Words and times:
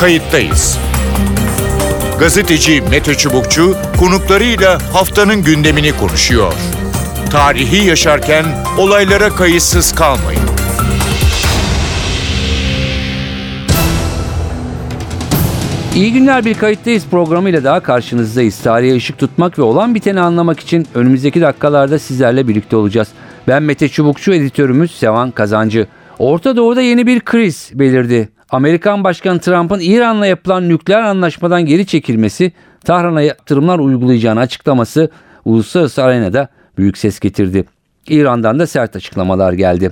kayıttayız. 0.00 0.78
Gazeteci 2.18 2.82
Mete 2.90 3.14
Çubukçu 3.14 3.76
konuklarıyla 3.98 4.78
haftanın 4.92 5.42
gündemini 5.42 5.96
konuşuyor. 5.96 6.52
Tarihi 7.30 7.86
yaşarken 7.86 8.44
olaylara 8.78 9.28
kayıtsız 9.28 9.94
kalmayın. 9.94 10.40
İyi 15.94 16.12
günler 16.12 16.44
bir 16.44 16.54
kayıttayız 16.54 17.06
programıyla 17.10 17.64
daha 17.64 17.80
karşınızdayız. 17.80 18.58
Tarihe 18.58 18.96
ışık 18.96 19.18
tutmak 19.18 19.58
ve 19.58 19.62
olan 19.62 19.94
biteni 19.94 20.20
anlamak 20.20 20.60
için 20.60 20.86
önümüzdeki 20.94 21.40
dakikalarda 21.40 21.98
sizlerle 21.98 22.48
birlikte 22.48 22.76
olacağız. 22.76 23.08
Ben 23.48 23.62
Mete 23.62 23.88
Çubukçu, 23.88 24.32
editörümüz 24.32 24.90
Sevan 24.90 25.30
Kazancı. 25.30 25.86
Orta 26.18 26.56
Doğu'da 26.56 26.82
yeni 26.82 27.06
bir 27.06 27.20
kriz 27.20 27.70
belirdi. 27.74 28.28
Amerikan 28.50 29.04
Başkanı 29.04 29.40
Trump'ın 29.40 29.80
İran'la 29.80 30.26
yapılan 30.26 30.68
nükleer 30.68 31.02
anlaşmadan 31.02 31.66
geri 31.66 31.86
çekilmesi, 31.86 32.52
Tahran'a 32.84 33.22
yaptırımlar 33.22 33.78
uygulayacağını 33.78 34.40
açıklaması 34.40 35.10
uluslararası 35.44 36.02
arenada 36.02 36.48
büyük 36.78 36.98
ses 36.98 37.20
getirdi. 37.20 37.64
İran'dan 38.08 38.58
da 38.58 38.66
sert 38.66 38.96
açıklamalar 38.96 39.52
geldi. 39.52 39.90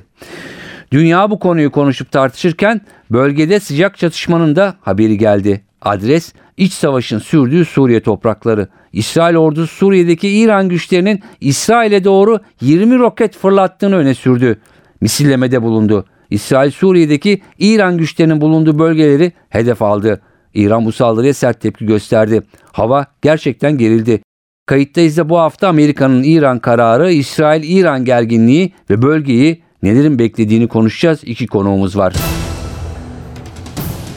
Dünya 0.93 1.31
bu 1.31 1.39
konuyu 1.39 1.71
konuşup 1.71 2.13
tartışırken 2.13 2.81
bölgede 3.11 3.61
sıcak 3.61 3.99
çatışmanın 3.99 4.57
da 4.57 4.75
haberi 4.81 5.19
geldi. 5.19 5.61
Adres 5.83 6.33
iç 6.57 6.73
savaşın 6.73 7.19
sürdüğü 7.19 7.65
Suriye 7.65 8.01
toprakları. 8.01 8.69
İsrail 8.93 9.37
ordusu 9.37 9.77
Suriye'deki 9.77 10.29
İran 10.29 10.69
güçlerinin 10.69 11.23
İsrail'e 11.41 12.05
doğru 12.05 12.41
20 12.61 12.99
roket 12.99 13.37
fırlattığını 13.37 13.97
öne 13.97 14.15
sürdü. 14.15 14.59
Misillemede 15.01 15.63
bulundu. 15.63 16.05
İsrail 16.31 16.71
Suriye'deki 16.71 17.41
İran 17.59 17.99
güçlerinin 17.99 18.41
bulunduğu 18.41 18.79
bölgeleri 18.79 19.33
hedef 19.49 19.83
aldı. 19.83 20.21
İran 20.55 20.85
bu 20.85 20.93
saldırıya 20.93 21.35
sert 21.35 21.61
tepki 21.61 21.87
gösterdi. 21.87 22.43
Hava 22.73 23.07
gerçekten 23.23 23.79
gerildi. 23.79 24.21
Kayıttayız 24.67 25.17
da 25.17 25.29
bu 25.29 25.39
hafta 25.39 25.69
Amerika'nın 25.69 26.23
İran 26.23 26.59
kararı, 26.59 27.13
İsrail-İran 27.13 28.05
gerginliği 28.05 28.73
ve 28.91 29.03
bölgeyi 29.03 29.63
nelerin 29.83 30.19
beklediğini 30.19 30.69
konuşacağız. 30.69 31.25
İki 31.25 31.47
konuğumuz 31.47 31.99
var. 31.99 32.15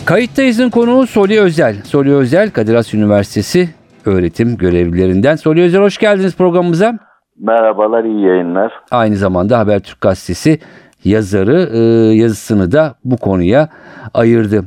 Kayıttayız'ın 0.06 0.70
konuğu 0.70 1.08
Soli 1.08 1.40
Özel. 1.40 1.76
Soli 1.84 2.14
Özel 2.14 2.52
Kadir 2.52 2.76
Has 2.76 2.94
Üniversitesi 2.94 3.70
öğretim 4.06 4.58
görevlilerinden. 4.58 5.36
Soli 5.36 5.62
Özel 5.62 5.82
hoş 5.82 5.98
geldiniz 5.98 6.36
programımıza. 6.36 7.00
Merhabalar, 7.40 8.04
iyi 8.04 8.26
yayınlar. 8.26 8.72
Aynı 8.92 9.16
zamanda 9.16 9.60
Habertürk 9.60 10.02
Gazetesi 10.02 10.60
yazarı 11.04 11.70
e, 11.74 11.80
yazısını 12.16 12.72
da 12.72 12.96
bu 13.06 13.18
konuya 13.18 13.70
ayırdı. 14.14 14.64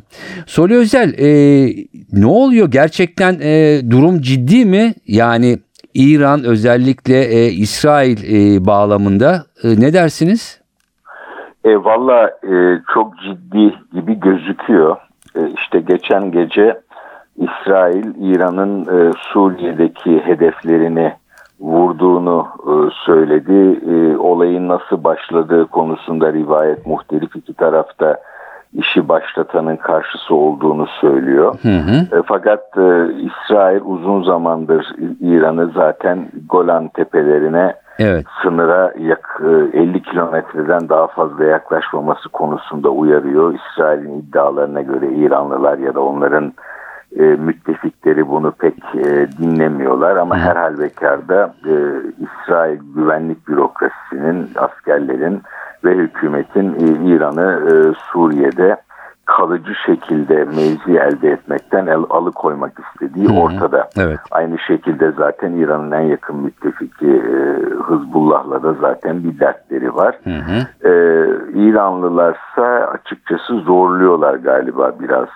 Soli 0.46 0.74
Özel 0.74 1.14
e, 1.18 1.28
ne 2.12 2.26
oluyor 2.26 2.70
gerçekten 2.70 3.38
e, 3.42 3.80
durum 3.91 4.20
ciddi 4.20 4.64
mi? 4.64 4.94
Yani 5.06 5.58
İran 5.94 6.44
özellikle 6.44 7.24
e, 7.24 7.46
İsrail 7.46 8.18
e, 8.24 8.66
bağlamında 8.66 9.44
e, 9.64 9.68
ne 9.80 9.92
dersiniz? 9.92 10.60
E, 11.64 11.76
Valla 11.76 12.28
e, 12.28 12.82
çok 12.94 13.14
ciddi 13.19 13.74
gibi 13.94 14.20
gözüküyor. 14.20 14.96
E, 15.36 15.41
işte 15.50 15.80
geçen 15.80 16.32
gece 16.32 16.80
İsrail 17.36 18.04
İran'ın 18.20 18.80
e, 18.80 19.12
Suriye'deki 19.19 20.20
hedeflerini 20.20 21.12
vurduğunu 21.60 22.47
e, 22.66 22.72
söyledi. 23.06 23.80
E, 23.91 24.16
olayın 24.16 24.69
nasıl 24.69 25.05
başladığı 25.05 25.66
konusunda 25.66 26.33
rivayet 26.33 26.86
muhtelif 26.86 27.36
iki 27.36 27.55
tarafta 27.55 28.16
işi 28.72 29.08
başlatanın 29.08 29.77
karşısı 29.77 30.34
olduğunu 30.34 30.86
söylüyor. 31.00 31.55
Hı 31.62 31.69
hı. 31.69 32.19
E, 32.19 32.22
fakat 32.27 32.64
İsrail 33.16 33.80
uzun 33.84 34.22
zamandır 34.22 34.86
İran'ı 35.20 35.70
zaten 35.75 36.28
Golan 36.48 36.88
tepelerine 36.88 37.75
evet. 37.98 38.25
sınıra 38.42 38.92
yak, 38.98 39.41
50 39.72 40.03
kilometreden 40.03 40.88
daha 40.88 41.06
fazla 41.06 41.44
yaklaşmaması 41.44 42.28
konusunda 42.28 42.88
uyarıyor. 42.88 43.54
İsrail'in 43.54 44.19
iddialarına 44.19 44.82
göre 44.82 45.12
İranlılar 45.12 45.78
ya 45.78 45.94
da 45.94 46.00
onların 46.00 46.53
e, 47.19 47.22
müttefikleri 47.22 48.28
bunu 48.28 48.50
pek 48.50 48.75
e, 48.94 49.26
dinlemiyorlar 49.38 50.16
ama 50.16 50.38
her 50.38 50.56
halükarda 50.56 51.54
e, 51.66 51.75
İsrail 52.20 52.78
güvenlik 52.94 53.48
bürokrasisinin, 53.48 54.50
askerlerin 54.56 55.42
ve 55.84 55.94
hükümetin 55.94 56.74
e, 56.74 57.08
İran'ı 57.14 57.62
e, 57.70 57.72
Suriye'de 58.12 58.76
kalıcı 59.24 59.74
şekilde 59.86 60.34
mevzi 60.34 60.98
elde 60.98 61.30
etmekten 61.30 61.86
el, 61.86 62.02
alıkoymak 62.10 62.72
istediği 62.78 63.28
Hı-hı. 63.28 63.40
ortada. 63.40 63.88
Evet. 63.98 64.18
Aynı 64.30 64.58
şekilde 64.58 65.12
zaten 65.12 65.52
İran'ın 65.52 65.92
en 65.92 66.00
yakın 66.00 66.36
müttefiki 66.36 67.06
e, 67.06 67.40
Hızbullah'la 67.84 68.62
da 68.62 68.72
zaten 68.72 69.24
bir 69.24 69.40
dertleri 69.40 69.94
var. 69.94 70.18
E, 70.84 70.92
İranlılarsa 71.54 72.64
açıkçası 72.64 73.54
zorluyorlar 73.54 74.34
galiba 74.34 74.92
biraz 75.00 75.28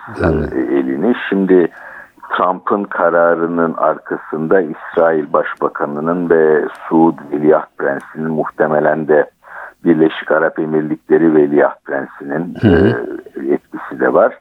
e, 0.53 0.59
elini. 0.59 1.15
Şimdi 1.29 1.69
Trump'ın 2.37 2.83
kararının 2.83 3.73
arkasında 3.73 4.61
İsrail 4.61 5.33
Başbakanı'nın 5.33 6.29
ve 6.29 6.67
Suud 6.89 7.17
Veliaht 7.31 7.77
Prensi'nin 7.77 8.31
muhtemelen 8.31 9.07
de 9.07 9.29
Birleşik 9.85 10.31
Arap 10.31 10.59
Emirlikleri 10.59 11.35
Veliaht 11.35 11.85
Prensi'nin 11.85 12.55
e, 12.63 12.95
etkisi 13.53 13.99
de 13.99 14.13
var. 14.13 14.33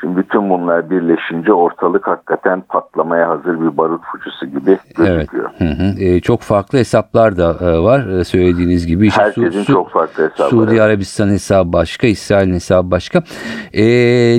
Şimdi 0.00 0.16
bütün 0.16 0.50
bunlar 0.50 0.90
birleşince 0.90 1.52
ortalık 1.52 2.06
hakikaten 2.06 2.60
patlamaya 2.60 3.28
hazır 3.28 3.60
bir 3.60 3.76
barut 3.76 4.02
fıçısı 4.12 4.46
gibi 4.46 4.78
gözüküyor. 4.96 5.50
Evet. 5.60 5.78
Hı 5.78 5.82
hı. 5.82 6.04
E, 6.04 6.20
çok 6.20 6.40
farklı 6.40 6.78
hesaplar 6.78 7.36
da 7.36 7.56
e, 7.60 7.78
var 7.78 8.06
e, 8.06 8.24
söylediğiniz 8.24 8.86
gibi. 8.86 9.06
İşte 9.06 9.22
Herkesin 9.22 9.62
Su, 9.62 9.72
çok 9.72 9.90
farklı 9.90 10.24
hesapları. 10.24 10.50
Suudi 10.50 10.82
Arabistan 10.82 11.28
hesabı 11.28 11.72
başka, 11.72 12.06
İsrail'in 12.06 12.54
hesabı 12.54 12.90
başka. 12.90 13.22
E, 13.72 13.84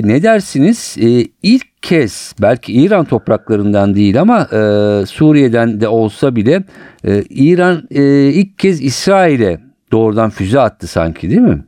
ne 0.04 0.22
dersiniz? 0.22 0.96
E, 1.00 1.08
ilk 1.42 1.82
kez 1.82 2.34
belki 2.42 2.72
İran 2.72 3.04
topraklarından 3.04 3.94
değil 3.94 4.20
ama 4.20 4.38
e, 4.40 4.60
Suriye'den 5.06 5.80
de 5.80 5.88
olsa 5.88 6.36
bile 6.36 6.62
e, 7.04 7.22
İran 7.30 7.82
e, 7.90 8.02
ilk 8.28 8.58
kez 8.58 8.82
İsrail'e 8.82 9.67
doğrudan 9.92 10.30
füze 10.30 10.60
attı 10.60 10.86
sanki 10.86 11.30
değil 11.30 11.40
mi? 11.40 11.64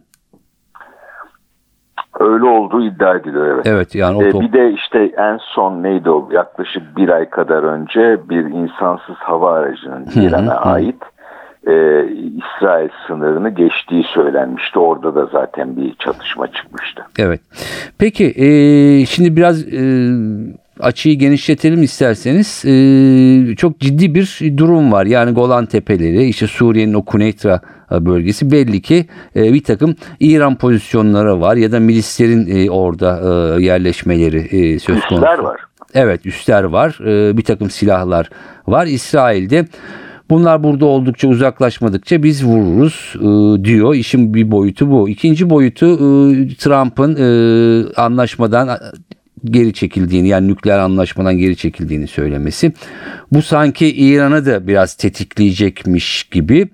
Öyle 2.20 2.44
olduğu 2.44 2.84
iddia 2.84 3.16
ediliyor 3.16 3.46
evet. 3.46 3.66
Evet 3.66 3.94
yani 3.94 4.16
o 4.16 4.22
ee, 4.22 4.30
top... 4.30 4.42
Bir 4.42 4.52
de 4.52 4.72
işte 4.72 5.12
en 5.16 5.38
son 5.54 5.82
neydi 5.82 6.10
o 6.10 6.28
yaklaşık 6.32 6.96
bir 6.96 7.08
ay 7.08 7.30
kadar 7.30 7.62
önce 7.62 8.28
bir 8.28 8.44
insansız 8.44 9.16
hava 9.16 9.52
aracının 9.52 10.06
İran'a 10.14 10.54
ait 10.54 11.02
e, 11.66 11.72
İsrail 12.12 12.88
sınırını 13.06 13.50
geçtiği 13.50 14.04
söylenmişti. 14.14 14.78
Orada 14.78 15.14
da 15.14 15.26
zaten 15.26 15.76
bir 15.76 15.94
çatışma 15.94 16.46
çıkmıştı. 16.46 17.02
Evet. 17.18 17.40
Peki 17.98 18.34
e, 18.36 18.46
şimdi 19.06 19.36
biraz 19.36 19.74
e, 19.74 19.82
açıyı 20.82 21.18
genişletelim 21.18 21.82
isterseniz. 21.82 22.64
E, 22.64 23.56
çok 23.56 23.80
ciddi 23.80 24.14
bir 24.14 24.52
durum 24.56 24.92
var. 24.92 25.06
Yani 25.06 25.32
Golan 25.32 25.66
Tepeleri, 25.66 26.24
işte 26.24 26.46
Suriye'nin 26.46 26.94
o 26.94 27.04
Kuneytra 27.04 27.60
bölgesi 27.90 28.50
belli 28.50 28.82
ki 28.82 29.06
e, 29.36 29.52
bir 29.52 29.64
takım 29.64 29.94
İran 30.20 30.58
pozisyonları 30.58 31.40
var 31.40 31.56
ya 31.56 31.72
da 31.72 31.80
milislerin 31.80 32.66
e, 32.66 32.70
orada 32.70 33.20
e, 33.58 33.62
yerleşmeleri 33.62 34.38
e, 34.38 34.78
söz 34.78 35.00
konusu. 35.00 35.14
Üstler 35.14 35.38
var. 35.38 35.60
Evet 35.94 36.26
üstler 36.26 36.64
var. 36.64 36.98
E, 37.06 37.36
bir 37.36 37.42
takım 37.44 37.70
silahlar 37.70 38.30
var. 38.66 38.86
İsrail'de 38.86 39.66
Bunlar 40.30 40.62
burada 40.62 40.86
oldukça 40.86 41.28
uzaklaşmadıkça 41.28 42.22
biz 42.22 42.44
vururuz 42.44 43.14
e, 43.16 43.64
diyor. 43.64 43.94
İşin 43.94 44.34
bir 44.34 44.50
boyutu 44.50 44.90
bu. 44.90 45.08
İkinci 45.08 45.50
boyutu 45.50 45.86
e, 45.86 45.98
Trump'ın 46.54 47.16
e, 47.16 47.28
anlaşmadan 47.96 48.68
geri 49.44 49.72
çekildiğini 49.72 50.28
yani 50.28 50.48
nükleer 50.48 50.78
anlaşmadan 50.78 51.38
geri 51.38 51.56
çekildiğini 51.56 52.06
söylemesi. 52.06 52.72
Bu 53.32 53.42
sanki 53.42 53.96
İran'ı 53.96 54.46
da 54.46 54.66
biraz 54.66 54.94
tetikleyecekmiş 54.94 56.24
gibi. 56.24 56.68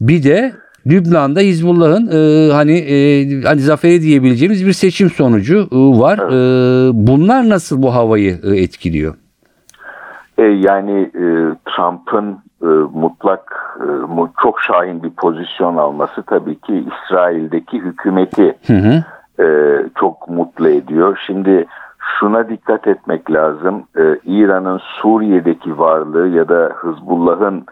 Bir 0.00 0.22
de 0.22 0.52
Lübnan'da 0.86 1.40
Hizbullah'ın 1.40 2.06
e, 2.06 2.52
hani 2.52 2.78
e, 2.78 2.96
hani 3.42 3.60
zaferi 3.60 4.02
diyebileceğimiz 4.02 4.66
bir 4.66 4.72
seçim 4.72 5.10
sonucu 5.10 5.68
e, 5.72 5.76
var. 5.76 6.18
E, 6.18 6.90
bunlar 6.94 7.48
nasıl 7.48 7.82
bu 7.82 7.94
havayı 7.94 8.38
e, 8.44 8.56
etkiliyor? 8.56 9.14
E, 10.38 10.42
yani 10.42 11.00
e, 11.00 11.26
Trump'ın 11.66 12.38
e, 12.62 12.66
mutlak 12.94 13.76
e, 13.80 13.86
çok 14.42 14.60
şahin 14.60 15.02
bir 15.02 15.10
pozisyon 15.10 15.76
alması 15.76 16.22
tabii 16.22 16.60
ki 16.60 16.84
İsrail'deki 16.86 17.78
hükümeti 17.78 18.54
hı 18.66 18.72
hı. 18.72 19.04
E, 19.42 19.46
çok 20.00 20.28
mutlu 20.28 20.68
ediyor. 20.68 21.18
Şimdi 21.26 21.66
şuna 22.02 22.48
dikkat 22.48 22.86
etmek 22.86 23.30
lazım. 23.30 23.82
Ee, 23.96 24.16
İran'ın 24.24 24.78
Suriye'deki 24.78 25.78
varlığı 25.78 26.28
ya 26.28 26.48
da 26.48 26.72
Hızbullah'ın 26.74 27.66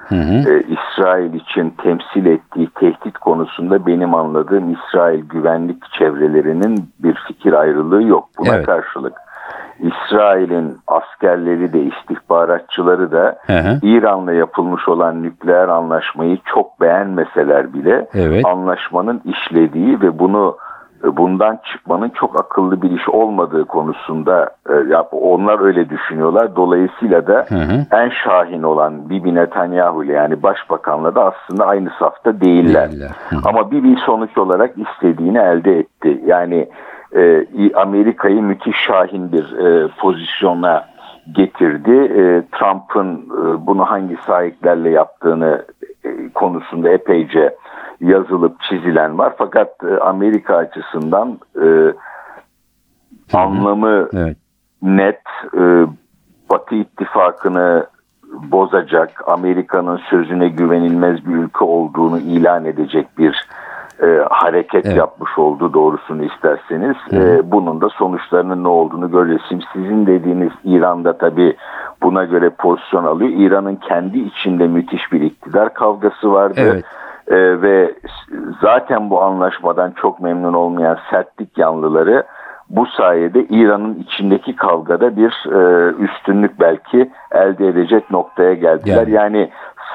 e, 0.46 0.62
İsrail 0.62 1.34
için 1.34 1.70
temsil 1.70 2.26
ettiği 2.26 2.70
tehdit 2.70 3.18
konusunda 3.18 3.86
benim 3.86 4.14
anladığım 4.14 4.72
İsrail 4.74 5.24
güvenlik 5.24 5.92
çevrelerinin 5.98 6.88
bir 6.98 7.14
fikir 7.28 7.52
ayrılığı 7.52 8.02
yok. 8.02 8.28
Buna 8.38 8.54
evet. 8.54 8.66
karşılık 8.66 9.12
İsrail'in 9.80 10.78
askerleri 10.86 11.72
de 11.72 11.82
istihbaratçıları 11.82 13.12
da. 13.12 13.38
İran'la 13.82 14.32
yapılmış 14.32 14.88
olan 14.88 15.22
nükleer 15.22 15.68
anlaşmayı 15.68 16.38
çok 16.54 16.80
beğenmeseler 16.80 17.74
bile 17.74 18.08
Evet. 18.14 18.46
anlaşmanın 18.46 19.22
işlediği 19.24 20.00
ve 20.00 20.18
bunu 20.18 20.56
bundan 21.02 21.58
çıkmanın 21.72 22.08
çok 22.08 22.40
akıllı 22.40 22.82
bir 22.82 22.90
iş 22.90 23.08
olmadığı 23.08 23.64
konusunda 23.64 24.50
e, 24.68 24.74
ya 24.92 25.02
onlar 25.02 25.60
öyle 25.60 25.90
düşünüyorlar. 25.90 26.56
Dolayısıyla 26.56 27.26
da 27.26 27.46
Hı 27.48 27.54
hı. 27.54 27.86
en 27.92 28.08
şahin 28.08 28.62
olan 28.62 29.10
Bibi 29.10 29.34
Netanyahu 29.34 30.04
ile 30.04 30.12
yani 30.12 30.42
başbakanla 30.42 31.14
da 31.14 31.24
aslında 31.24 31.66
aynı 31.66 31.90
safta 31.98 32.40
değiller. 32.40 32.90
Değiller. 32.90 33.10
Hı. 33.30 33.36
Ama 33.44 33.70
Bibi 33.70 33.96
sonuç 34.06 34.38
olarak 34.38 34.74
istediğini 34.78 35.38
elde 35.38 35.78
etti. 35.78 36.20
Yani 36.26 36.68
e, 37.16 37.46
Amerika'yı 37.74 38.42
müthiş 38.42 38.76
şahin 38.76 39.32
bir 39.32 39.58
e, 39.58 39.88
pozisyona 39.88 40.84
getirdi. 41.32 41.92
E, 41.92 42.22
Trump'ın 42.58 43.16
e, 43.16 43.66
bunu 43.66 43.84
hangi 43.84 44.16
sahiplerle 44.26 44.90
yaptığını 44.90 45.64
e, 46.04 46.28
konusunda 46.34 46.90
epeyce 46.90 47.56
yazılıp 48.00 48.60
çizilen 48.60 49.18
var. 49.18 49.32
Fakat 49.38 49.68
e, 49.84 49.98
Amerika 49.98 50.56
açısından 50.56 51.38
e, 51.62 51.66
anlamı 53.32 54.08
Evet. 54.14 54.36
net 54.82 55.20
e, 55.58 55.86
Batı 56.50 56.74
ittifakını 56.74 57.86
bozacak, 58.32 59.22
Amerika'nın 59.26 59.96
sözüne 59.96 60.48
güvenilmez 60.48 61.26
bir 61.26 61.34
ülke 61.34 61.64
olduğunu 61.64 62.18
ilan 62.18 62.64
edecek 62.64 63.18
bir 63.18 63.48
e, 64.02 64.24
hareket 64.30 64.86
Evet. 64.86 64.96
yapmış 64.96 65.38
oldu 65.38 65.72
doğrusunu 65.72 66.24
isterseniz. 66.24 66.96
E, 67.12 67.50
bunun 67.52 67.80
da 67.80 67.88
sonuçlarının 67.88 68.64
ne 68.64 68.68
olduğunu 68.68 69.10
göreceğiz. 69.10 69.42
Şimdi 69.48 69.64
sizin 69.72 70.06
dediğiniz 70.06 70.52
İran'da 70.64 71.18
tabii 71.18 71.56
buna 72.02 72.24
göre 72.24 72.50
pozisyon 72.50 73.04
alıyor. 73.04 73.30
İran'ın 73.30 73.76
kendi 73.76 74.18
içinde 74.18 74.66
müthiş 74.66 75.12
bir 75.12 75.20
iktidar 75.20 75.74
kavgası 75.74 76.32
vardı. 76.32 76.60
Evet. 76.60 76.84
Ee, 77.30 77.62
ve 77.62 77.94
zaten 78.62 79.10
bu 79.10 79.22
anlaşmadan 79.22 79.92
çok 80.00 80.20
memnun 80.20 80.54
olmayan 80.54 80.98
sertlik 81.10 81.58
yanlıları 81.58 82.24
bu 82.70 82.86
sayede 82.86 83.44
İran'ın 83.44 83.94
içindeki 83.94 84.56
kavgada 84.56 85.16
bir 85.16 85.32
e, 85.46 85.92
üstünlük 86.04 86.60
belki 86.60 87.10
elde 87.32 87.68
edecek 87.68 88.10
noktaya 88.10 88.54
geldiler. 88.54 89.06
Yani. 89.06 89.14
Yani 89.14 89.50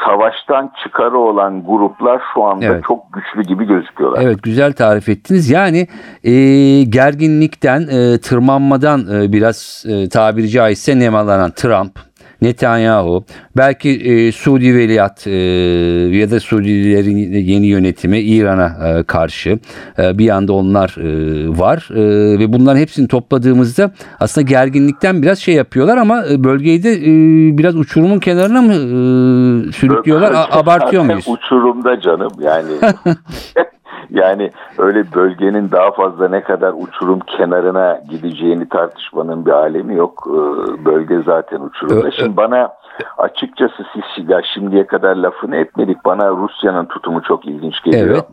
savaştan 0.06 0.72
çıkarı 0.84 1.18
olan 1.18 1.66
gruplar 1.66 2.22
şu 2.34 2.44
anda 2.44 2.66
Evet. 2.66 2.84
çok 2.88 3.14
güçlü 3.14 3.42
gibi 3.42 3.68
gözüküyorlar. 3.68 4.22
Evet 4.22 4.44
güzel 4.44 4.74
tarif 4.74 5.10
ettiniz. 5.10 5.50
Yani 5.50 5.88
e, 6.24 6.34
gerginlikten, 6.84 7.82
e, 7.82 8.20
tırmanmadan 8.20 9.00
e, 9.00 9.32
biraz 9.32 9.86
e, 9.90 10.10
tabiri 10.10 10.50
caizse 10.50 11.00
nemalanan 11.00 11.52
Trump, 11.52 12.00
Netanyahu, 12.42 13.26
belki 13.58 13.90
e, 13.90 14.32
Suudi 14.32 14.76
Veliaht 14.76 15.28
e, 15.28 15.32
ya 16.18 16.32
da 16.32 16.40
Suudilerin 16.40 17.18
yeni 17.34 17.68
yönetimi 17.68 18.20
İran'a 18.20 18.88
e, 19.00 19.04
karşı 19.04 19.60
e, 20.00 20.18
bir 20.18 20.26
yanda 20.26 20.54
onlar 20.54 20.96
e, 21.00 21.50
var 21.60 21.90
E, 21.96 22.40
ve 22.40 22.54
bunların 22.54 22.80
hepsini 22.80 23.08
topladığımızda 23.08 23.92
aslında 24.20 24.48
gerginlikten 24.48 25.22
biraz 25.22 25.40
şey 25.40 25.56
yapıyorlar 25.56 25.98
ama 25.98 26.26
e, 26.32 26.44
bölgeyi 26.44 26.84
de 26.84 26.92
e, 26.94 27.06
biraz 27.58 27.76
uçurumun 27.76 28.20
kenarına 28.20 28.62
mı 28.62 28.74
e, 28.74 29.72
sürüklüyorlar? 29.72 30.32
A- 30.32 30.60
abartıyor 30.60 31.04
muyuz? 31.04 31.26
Uçurumda 31.28 32.02
canım 32.02 32.32
yani. 32.42 32.72
yani 34.10 34.52
öyle 34.78 35.14
bölgenin 35.16 35.72
daha 35.72 35.92
fazla 35.92 36.28
ne 36.30 36.44
kadar 36.44 36.74
uçurum 36.78 37.20
kenarına 37.20 38.00
gideceğini 38.10 38.70
tartışmanın 38.70 39.46
bir 39.46 39.52
alemi 39.52 39.96
yok. 39.96 40.28
Ee, 40.28 40.86
Bölge 40.86 41.22
zaten 41.26 41.62
uçurumda. 41.62 42.12
Şimdi 42.12 42.38
bana 42.38 42.74
açıkçası 43.18 43.86
siz 43.94 44.30
ya 44.30 44.42
şimdiye 44.54 44.88
kadar 44.88 45.16
lafını 45.16 45.56
etmedik. 45.56 46.06
Bana 46.06 46.30
Rusya'nın 46.30 46.86
tutumu 46.86 47.22
çok 47.22 47.46
ilginç 47.46 47.84
geliyor. 47.84 48.08
Evet. 48.08 48.26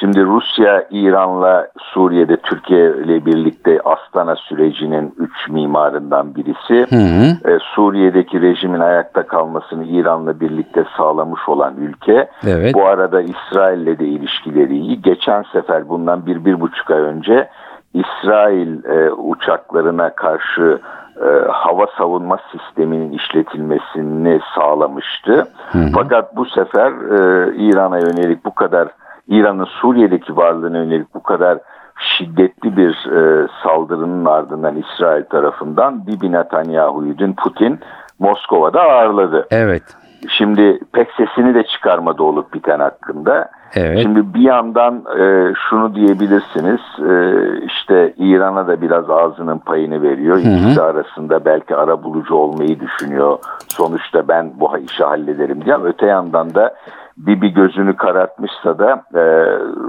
Şimdi 0.00 0.24
Rusya, 0.24 0.86
İran'la 0.90 1.68
Suriye'de 1.78 2.36
Türkiye 2.36 2.90
ile 2.90 3.26
birlikte 3.26 3.80
Astana 3.84 4.36
sürecinin 4.36 5.14
üç 5.18 5.48
mimarından 5.48 6.34
birisi. 6.34 6.86
Hı 6.90 6.96
hı. 6.96 7.52
E, 7.54 7.58
Suriye'deki 7.74 8.42
rejimin 8.42 8.80
ayakta 8.80 9.26
kalmasını 9.26 9.84
İran'la 9.84 10.40
birlikte 10.40 10.84
sağlamış 10.96 11.48
olan 11.48 11.74
ülke. 11.76 12.28
Evet. 12.46 12.74
Bu 12.74 12.86
arada 12.86 13.20
İsrail'le 13.20 13.98
de 13.98 14.04
ilişkileri 14.04 14.76
iyi. 14.78 15.02
Geçen 15.02 15.42
sefer 15.52 15.88
bundan 15.88 16.26
bir, 16.26 16.44
bir 16.44 16.60
buçuk 16.60 16.90
ay 16.90 17.00
önce 17.00 17.48
İsrail 17.94 18.84
e, 18.84 19.10
uçaklarına 19.12 20.14
karşı 20.14 20.78
e, 21.20 21.48
hava 21.48 21.86
savunma 21.98 22.38
sisteminin 22.52 23.12
işletilmesini 23.12 24.40
sağlamıştı. 24.54 25.46
Fakat 25.94 26.36
bu 26.36 26.44
sefer 26.44 26.90
e, 26.90 27.54
İran'a 27.56 27.98
yönelik 27.98 28.44
bu 28.44 28.54
kadar 28.54 28.88
İran'ın 29.28 29.64
Suriye'deki 29.64 30.36
varlığına 30.36 30.78
yönelik 30.78 31.14
bu 31.14 31.22
kadar 31.22 31.58
şiddetli 31.98 32.76
bir 32.76 33.10
e, 33.10 33.48
saldırının 33.62 34.24
ardından 34.24 34.76
İsrail 34.76 35.24
tarafından 35.24 36.06
Bibi 36.06 36.32
Netanyahu'yu 36.32 37.18
dün 37.18 37.32
Putin 37.32 37.80
Moskova'da 38.18 38.82
ağırladı. 38.82 39.46
Evet. 39.50 39.82
Şimdi 40.28 40.80
pek 40.92 41.08
sesini 41.12 41.54
de 41.54 41.62
çıkarmadı 41.66 42.22
olup 42.22 42.54
biten 42.54 42.80
hakkında. 42.80 43.50
Evet. 43.74 44.02
Şimdi 44.02 44.34
bir 44.34 44.40
yandan 44.40 45.04
e, 45.18 45.54
şunu 45.68 45.94
diyebilirsiniz 45.94 46.80
e, 46.98 47.44
işte 47.66 48.14
İran'a 48.16 48.66
da 48.66 48.80
biraz 48.80 49.10
ağzının 49.10 49.58
payını 49.58 50.02
veriyor. 50.02 50.38
İkisi 50.38 50.82
arasında 50.82 51.44
belki 51.44 51.76
ara 51.76 52.02
bulucu 52.02 52.34
olmayı 52.34 52.80
düşünüyor. 52.80 53.38
Sonuçta 53.68 54.28
ben 54.28 54.52
bu 54.60 54.78
işi 54.78 55.04
hallederim 55.04 55.64
diye. 55.64 55.76
Öte 55.84 56.06
yandan 56.06 56.54
da 56.54 56.74
bir 57.16 57.40
bir 57.40 57.48
gözünü 57.48 57.96
karartmışsa 57.96 58.78
da 58.78 59.04
e, 59.14 59.22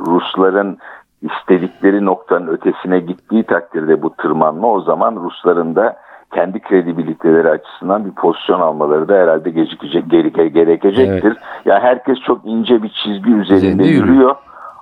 Rusların 0.08 0.78
istedikleri 1.22 2.06
noktanın 2.06 2.48
ötesine 2.48 3.00
gittiği 3.00 3.44
takdirde 3.44 4.02
bu 4.02 4.16
tırmanma 4.16 4.68
o 4.68 4.82
zaman 4.82 5.16
Rusların 5.16 5.76
da 5.76 5.98
kendi 6.36 6.60
kredibiliteleri 6.60 7.50
açısından 7.50 8.06
bir 8.06 8.12
pozisyon 8.12 8.60
almaları 8.62 9.08
da 9.08 9.14
herhalde 9.14 9.50
gecikecek, 9.50 10.04
geri, 10.10 10.54
gerekecektir. 10.54 11.38
Ya 11.66 11.80
herkes 11.80 12.18
çok 12.20 12.42
ince 12.46 12.84
bir 12.84 12.90
çizgi 12.90 13.32
üzerinde 13.32 13.56
Üzerinde 13.56 13.84
yürüyor. 13.84 14.08
yürüyor. 14.08 14.36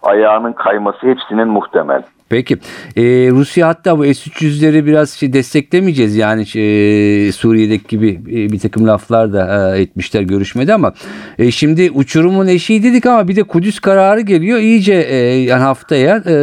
Ayağının 0.04 0.54
kayması 0.54 1.08
hepsinin 1.08 1.48
muhtemel. 1.48 2.04
Peki 2.34 2.56
Ee, 2.96 3.02
Rusya 3.32 3.68
hatta 3.68 3.98
bu 3.98 4.04
S-300'leri 4.04 4.86
biraz 4.86 5.10
şey 5.10 5.34
desteklemeyeceğiz 5.34 6.18
yani 6.18 6.46
şey, 6.46 7.32
Suriye'deki 7.32 7.88
gibi 7.88 8.10
e, 8.10 8.52
bir 8.52 8.60
takım 8.60 8.88
laflar 8.88 9.34
da 9.34 9.76
e, 9.76 9.82
etmişler 9.82 10.22
görüşmede 10.22 10.74
ama 10.74 10.92
e, 11.40 11.52
şimdi 11.52 11.92
uçurumun 11.96 12.48
eşiği 12.48 12.84
dedik 12.84 13.06
ama 13.06 13.28
bir 13.28 13.36
de 13.36 13.44
Kudüs 13.44 13.80
kararı 13.80 14.22
geliyor 14.22 14.60
iyice 14.60 14.94
e, 14.94 15.16
yani 15.52 15.64
haftaya 15.64 16.16
e, 16.16 16.34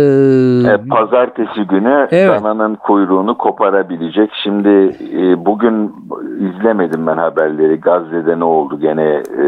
E, 0.70 0.88
pazartesi 0.90 1.60
günü 1.70 2.08
Evet. 2.10 2.42
dananın 2.42 2.74
kuyruğunu 2.74 3.38
koparabilecek. 3.38 4.30
Şimdi 4.42 4.68
e, 5.16 5.44
bugün 5.46 5.92
izlemedim 6.48 7.06
ben 7.06 7.16
haberleri. 7.16 7.80
Gazze'de 7.80 8.38
ne 8.38 8.44
oldu? 8.44 8.80
Gene 8.80 9.22
e, 9.42 9.44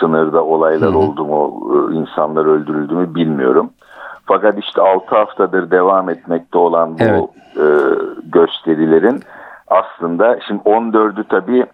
sınırda 0.00 0.44
olaylar 0.44 0.92
oldu 0.92 1.24
mu? 1.24 1.60
E, 1.74 1.94
insanlar 1.96 2.46
öldürüldü 2.46 2.94
mü 2.94 3.14
bilmiyorum. 3.14 3.70
Fakat 4.28 4.58
işte 4.58 4.82
6 4.82 5.16
haftadır 5.16 5.70
devam 5.70 6.10
etmekte 6.10 6.58
olan 6.58 6.98
bu 6.98 7.02
Evet. 7.02 7.24
e, 7.56 7.66
gösterilerin 8.24 9.20
aslında 9.68 10.38
şimdi 10.48 10.62
14'ü 10.62 11.24
tabii 11.28 11.66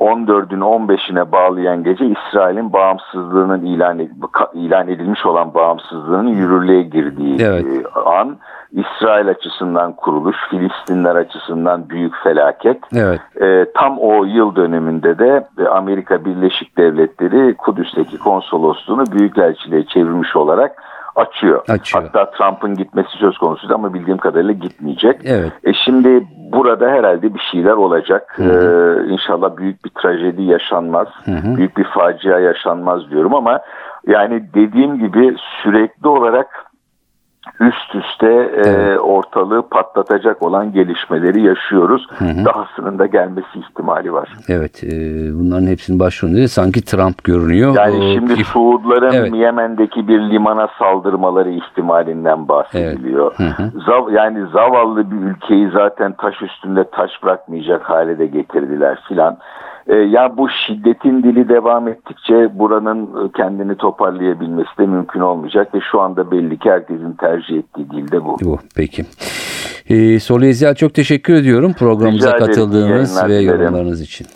14'ünü 0.00 0.64
15'ine 0.64 1.32
bağlayan 1.32 1.84
gece 1.84 2.04
İsrail'in 2.06 2.72
bağımsızlığının 2.72 3.64
ilan, 3.64 3.98
ed- 3.98 4.52
ilan 4.54 4.88
edilmiş 4.88 5.26
olan 5.26 5.54
bağımsızlığının 5.54 6.28
yürürlüğe 6.28 6.82
girdiği 6.82 7.36
Evet. 7.42 7.64
e, 7.66 8.00
an 8.00 8.36
İsrail 8.72 9.28
açısından 9.28 9.92
kuruluş, 9.92 10.36
Filistinler 10.50 11.16
açısından 11.16 11.88
büyük 11.88 12.14
felaket. 12.24 12.80
evet 12.96 13.20
E, 13.40 13.66
tam 13.74 13.98
o 13.98 14.24
yıl 14.24 14.56
dönümünde 14.56 15.18
de 15.18 15.46
e, 15.58 15.68
Amerika 15.68 16.24
Birleşik 16.24 16.78
Devletleri 16.78 17.54
Kudüs'teki 17.56 18.18
konsolosluğunu 18.18 19.04
büyükelçiliğe 19.06 19.86
çevirmiş 19.86 20.36
olarak 20.36 20.82
açıyor. 21.16 21.64
Açıyor. 21.68 22.04
Hatta 22.04 22.30
Trump'ın 22.30 22.74
gitmesi 22.74 23.08
söz 23.18 23.38
konusuydu 23.38 23.74
ama 23.74 23.94
bildiğim 23.94 24.18
kadarıyla 24.18 24.52
gitmeyecek. 24.52 25.20
Evet. 25.24 25.52
E 25.64 25.72
şimdi 25.84 26.26
burada 26.52 26.88
herhalde 26.88 27.34
bir 27.34 27.42
şeyler 27.52 27.72
olacak. 27.72 28.36
Ee, 28.38 28.44
inşallah 29.08 29.56
büyük 29.56 29.84
bir 29.84 29.90
trajedi 29.90 30.42
yaşanmaz. 30.42 31.08
Büyük 31.56 31.76
bir 31.76 31.84
facia 31.84 32.38
yaşanmaz 32.38 33.10
diyorum 33.10 33.34
ama 33.34 33.60
yani 34.06 34.44
dediğim 34.54 34.98
gibi 34.98 35.36
sürekli 35.62 36.08
olarak 36.08 36.63
üst 37.60 37.94
üste 37.94 38.32
e, 38.66 38.98
ortalığı 38.98 39.68
patlatacak 39.68 40.42
olan 40.42 40.72
gelişmeleri 40.72 41.42
yaşıyoruz. 41.42 42.06
Dahasının 42.20 42.98
da 42.98 43.06
gelmesi 43.06 43.58
ihtimali 43.58 44.12
var. 44.12 44.28
Evet, 44.48 44.84
e, 44.84 44.88
bunların 45.38 45.66
hepsinin 45.66 45.98
başrolünde 46.00 46.40
de 46.40 46.48
sanki 46.48 46.84
Trump 46.84 47.24
görünüyor. 47.24 47.74
Yani 47.76 47.96
O- 47.96 48.12
şimdi 48.14 48.44
Suudların 48.44 49.12
Evet. 49.12 49.34
Yemen'deki 49.34 50.08
bir 50.08 50.20
limana 50.20 50.68
saldırmaları 50.78 51.50
ihtimalinden 51.50 52.48
bahsediliyor. 52.48 53.34
Evet. 53.40 53.58
Hı 53.58 53.62
hı. 53.62 53.70
Zav, 53.86 54.10
yani 54.10 54.46
zavallı 54.52 55.10
bir 55.10 55.16
ülkeyi 55.16 55.70
zaten 55.70 56.12
taş 56.12 56.42
üstünde 56.42 56.90
taş 56.90 57.10
bırakmayacak 57.22 57.82
hale 57.90 58.18
de 58.18 58.26
getirdiler 58.26 58.98
filan. 59.08 59.38
Ee, 59.88 59.94
ya 59.94 60.36
bu 60.36 60.48
şiddetin 60.66 61.22
dili 61.22 61.48
devam 61.48 61.88
ettikçe 61.88 62.58
buranın 62.58 63.02
e, 63.02 63.32
kendini 63.36 63.76
toparlayabilmesi 63.76 64.78
de 64.78 64.86
mümkün 64.86 65.20
olmayacak 65.20 65.74
ve 65.74 65.78
şu 65.90 66.00
anda 66.00 66.30
belli 66.30 66.58
ki 66.58 66.70
herkesin 66.70 67.12
tercih 67.12 67.56
ettiği 67.56 67.90
dil 67.90 68.12
de 68.12 68.24
bu. 68.24 68.36
Bu 68.44 68.58
peki. 68.76 69.04
E, 69.88 70.20
Solu 70.20 70.46
Ezel 70.46 70.74
çok 70.74 70.94
teşekkür 70.94 71.34
ediyorum 71.34 71.72
programımıza 71.78 72.28
Rica 72.28 72.46
katıldığınız 72.46 73.28
ve 73.28 73.34
yorumlarınız 73.34 74.00
için. 74.00 74.26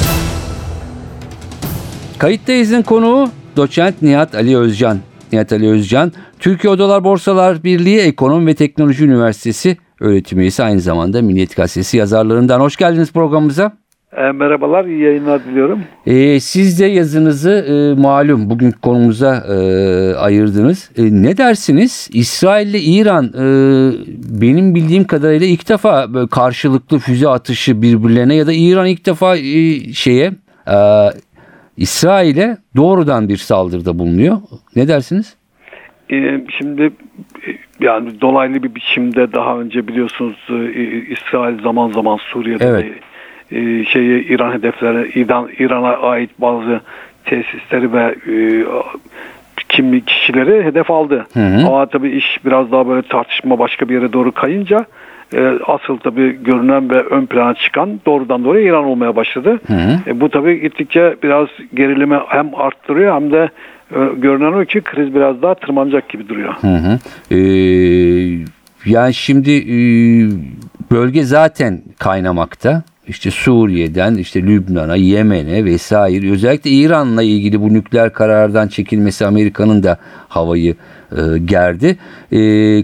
Kayıttayız'ın 2.18 2.82
konuğu 2.82 3.28
doçent 3.56 4.02
Nihat 4.02 4.34
Ali 4.34 4.58
Özcan. 4.58 4.98
Nihat 5.32 5.52
Ali 5.52 5.68
Özcan, 5.68 6.12
Türkiye 6.38 6.72
Odalar 6.72 7.04
Borsalar 7.04 7.64
Birliği 7.64 7.98
Ekonomi 8.00 8.46
ve 8.46 8.54
Teknoloji 8.54 9.04
Üniversitesi 9.04 9.76
öğretim 10.00 10.40
üyesi 10.40 10.62
aynı 10.62 10.80
zamanda 10.80 11.22
Milliyet 11.22 11.56
Gazetesi 11.56 11.96
yazarlarından. 11.96 12.60
Hoş 12.60 12.76
geldiniz 12.76 13.12
programımıza. 13.12 13.72
E, 14.16 14.32
merhabalar, 14.32 14.84
iyi 14.84 15.00
yayınlar 15.00 15.44
diliyorum. 15.44 15.80
Ee, 16.06 16.40
siz 16.40 16.80
de 16.80 16.86
yazınızı 16.86 17.50
e, 17.50 18.00
malum 18.00 18.50
bugün 18.50 18.70
konumuza 18.70 19.34
e, 19.36 19.54
ayırdınız. 20.14 20.90
E, 20.98 21.02
ne 21.02 21.36
dersiniz? 21.36 22.10
İsrail 22.12 22.68
ile 22.68 22.80
İran 22.80 23.24
e, 23.24 23.42
benim 24.40 24.74
bildiğim 24.74 25.04
kadarıyla 25.04 25.46
ilk 25.46 25.68
defa 25.68 26.14
böyle 26.14 26.28
karşılıklı 26.28 26.98
füze 26.98 27.28
atışı 27.28 27.82
birbirlerine 27.82 28.34
ya 28.34 28.46
da 28.46 28.52
İran 28.52 28.86
ilk 28.86 29.06
defa 29.06 29.36
e, 29.36 29.78
şeye 29.92 30.32
e, 30.66 30.76
İsrail'e 31.76 32.56
doğrudan 32.76 33.28
bir 33.28 33.36
saldırıda 33.36 33.98
bulunuyor. 33.98 34.36
Ne 34.76 34.88
dersiniz? 34.88 35.36
E, 36.12 36.44
şimdi 36.58 36.82
e, 36.82 37.50
yani 37.80 38.20
dolaylı 38.20 38.62
bir 38.62 38.74
biçimde 38.74 39.32
daha 39.32 39.58
önce 39.58 39.88
biliyorsunuz 39.88 40.36
e, 40.50 40.72
İsrail 41.12 41.62
zaman 41.62 41.92
zaman 41.92 42.16
Suriye'de 42.16 42.64
Evet. 42.64 42.86
E, 43.52 43.84
şeyi 43.84 44.24
İran 44.24 44.52
hedefleri 44.52 45.20
İran 45.20 45.48
İran'a 45.58 45.96
ait 45.96 46.30
bazı 46.38 46.80
tesisleri 47.24 47.92
ve 47.92 48.14
e, 48.28 48.36
kimi 49.68 50.04
kişileri 50.04 50.64
hedef 50.64 50.90
aldı. 50.90 51.26
Hı 51.34 51.40
hı. 51.40 51.66
Ama 51.66 51.86
tabii 51.86 52.10
iş 52.10 52.44
biraz 52.44 52.72
daha 52.72 52.88
böyle 52.88 53.02
tartışma 53.02 53.58
başka 53.58 53.88
bir 53.88 53.94
yere 53.94 54.12
doğru 54.12 54.32
kayınca 54.32 54.86
e, 55.34 55.52
asıl 55.66 55.98
tabii 55.98 56.38
görünen 56.42 56.90
ve 56.90 57.02
ön 57.02 57.26
plana 57.26 57.54
çıkan 57.54 58.00
doğrudan 58.06 58.44
doğruya 58.44 58.68
İran 58.68 58.84
olmaya 58.84 59.16
başladı. 59.16 59.60
Hı 59.66 59.74
hı. 59.74 59.98
E, 60.06 60.20
bu 60.20 60.28
tabii 60.28 60.60
gittikçe 60.60 61.16
biraz 61.22 61.48
gerilimi 61.74 62.18
hem 62.28 62.54
arttırıyor 62.54 63.14
hem 63.14 63.32
de 63.32 63.48
e, 63.90 63.98
görünen 64.16 64.52
o 64.52 64.64
ki 64.64 64.80
kriz 64.80 65.14
biraz 65.14 65.42
daha 65.42 65.54
tırmanacak 65.54 66.08
gibi 66.08 66.28
duruyor. 66.28 66.54
Hı 66.60 66.66
hı. 66.66 66.98
Ee, 67.30 67.38
yani 68.86 69.14
şimdi 69.14 69.50
e, 69.50 69.76
bölge 70.90 71.22
zaten 71.22 71.82
kaynamakta. 71.98 72.82
İşte 73.08 73.30
Suriye'den 73.30 74.14
işte 74.14 74.42
Lübnan'a, 74.42 74.96
Yemen'e 74.96 75.64
vesaire. 75.64 76.30
Özellikle 76.30 76.70
İran'la 76.70 77.22
ilgili 77.22 77.60
bu 77.60 77.74
nükleer 77.74 78.12
karardan 78.12 78.68
çekilmesi 78.68 79.26
Amerika'nın 79.26 79.82
da 79.82 79.98
havayı 80.28 80.74
e, 81.12 81.38
gerdi. 81.44 81.98
E, 82.32 82.38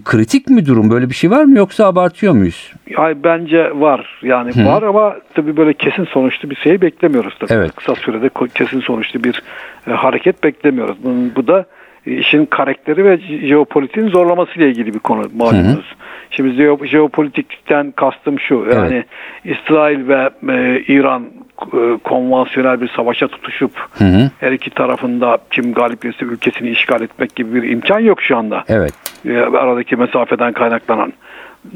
kritik 0.05 0.51
mi 0.51 0.67
durum? 0.67 0.91
Böyle 0.91 1.09
bir 1.09 1.15
şey 1.15 1.31
var 1.31 1.45
mı 1.45 1.59
yoksa 1.59 1.87
abartıyor 1.87 2.33
muyuz? 2.33 2.73
Yani 2.99 3.25
bence 3.25 3.71
var 3.75 4.21
yani 4.23 4.53
Hı. 4.55 4.65
var 4.65 4.83
ama 4.83 5.17
tabii 5.35 5.57
böyle 5.57 5.73
kesin 5.73 6.05
sonuçlu 6.05 6.51
bir 6.51 6.57
şey 6.57 6.81
beklemiyoruz 6.81 7.35
tabii. 7.41 7.53
Evet. 7.53 7.73
Kısa 7.77 7.95
sürede 7.95 8.31
kesin 8.55 8.81
sonuçlu 8.81 9.25
bir 9.25 9.43
e, 9.87 9.91
hareket 9.91 10.45
beklemiyoruz. 10.45 10.97
Bunun, 11.05 11.33
bu 11.37 11.47
da 11.47 11.67
işin 12.07 12.47
karakteri 12.47 13.05
ve 13.05 13.15
je- 13.15 13.47
jeopolitiğin 13.47 14.09
zorlamasıyla 14.09 14.69
ilgili 14.69 14.95
bir 14.95 14.99
konu 14.99 15.23
malumunuz. 15.37 15.95
Şimdi 16.31 16.63
jeo- 16.63 16.87
jeopolitikten 16.87 17.91
kastım 17.91 18.41
şu 18.41 18.67
yani 18.75 19.05
İsrail 19.45 20.09
ve 20.09 20.31
e, 20.49 20.81
İran 20.81 21.25
e, 21.63 21.99
konvansiyonel 22.05 22.81
bir 22.81 22.89
savaşa 22.89 23.29
tutuşup 23.29 23.71
Hı 23.99 24.05
hı. 24.05 24.31
her 24.41 24.53
iki 24.53 24.71
tarafında 24.71 25.39
kim 25.51 25.73
galip 25.75 26.03
gelirse 26.03 26.25
ülkesini 26.25 26.71
işgal 26.71 27.01
etmek 27.01 27.37
gibi 27.37 27.63
bir 27.63 27.69
imkan 27.71 28.01
yok 28.01 28.23
şu 28.23 28.37
anda. 28.37 28.65
Evet. 28.69 28.93
E, 29.27 29.39
aradaki 29.39 29.97
mesafeden 29.97 30.53
kaynaklanan. 30.53 31.13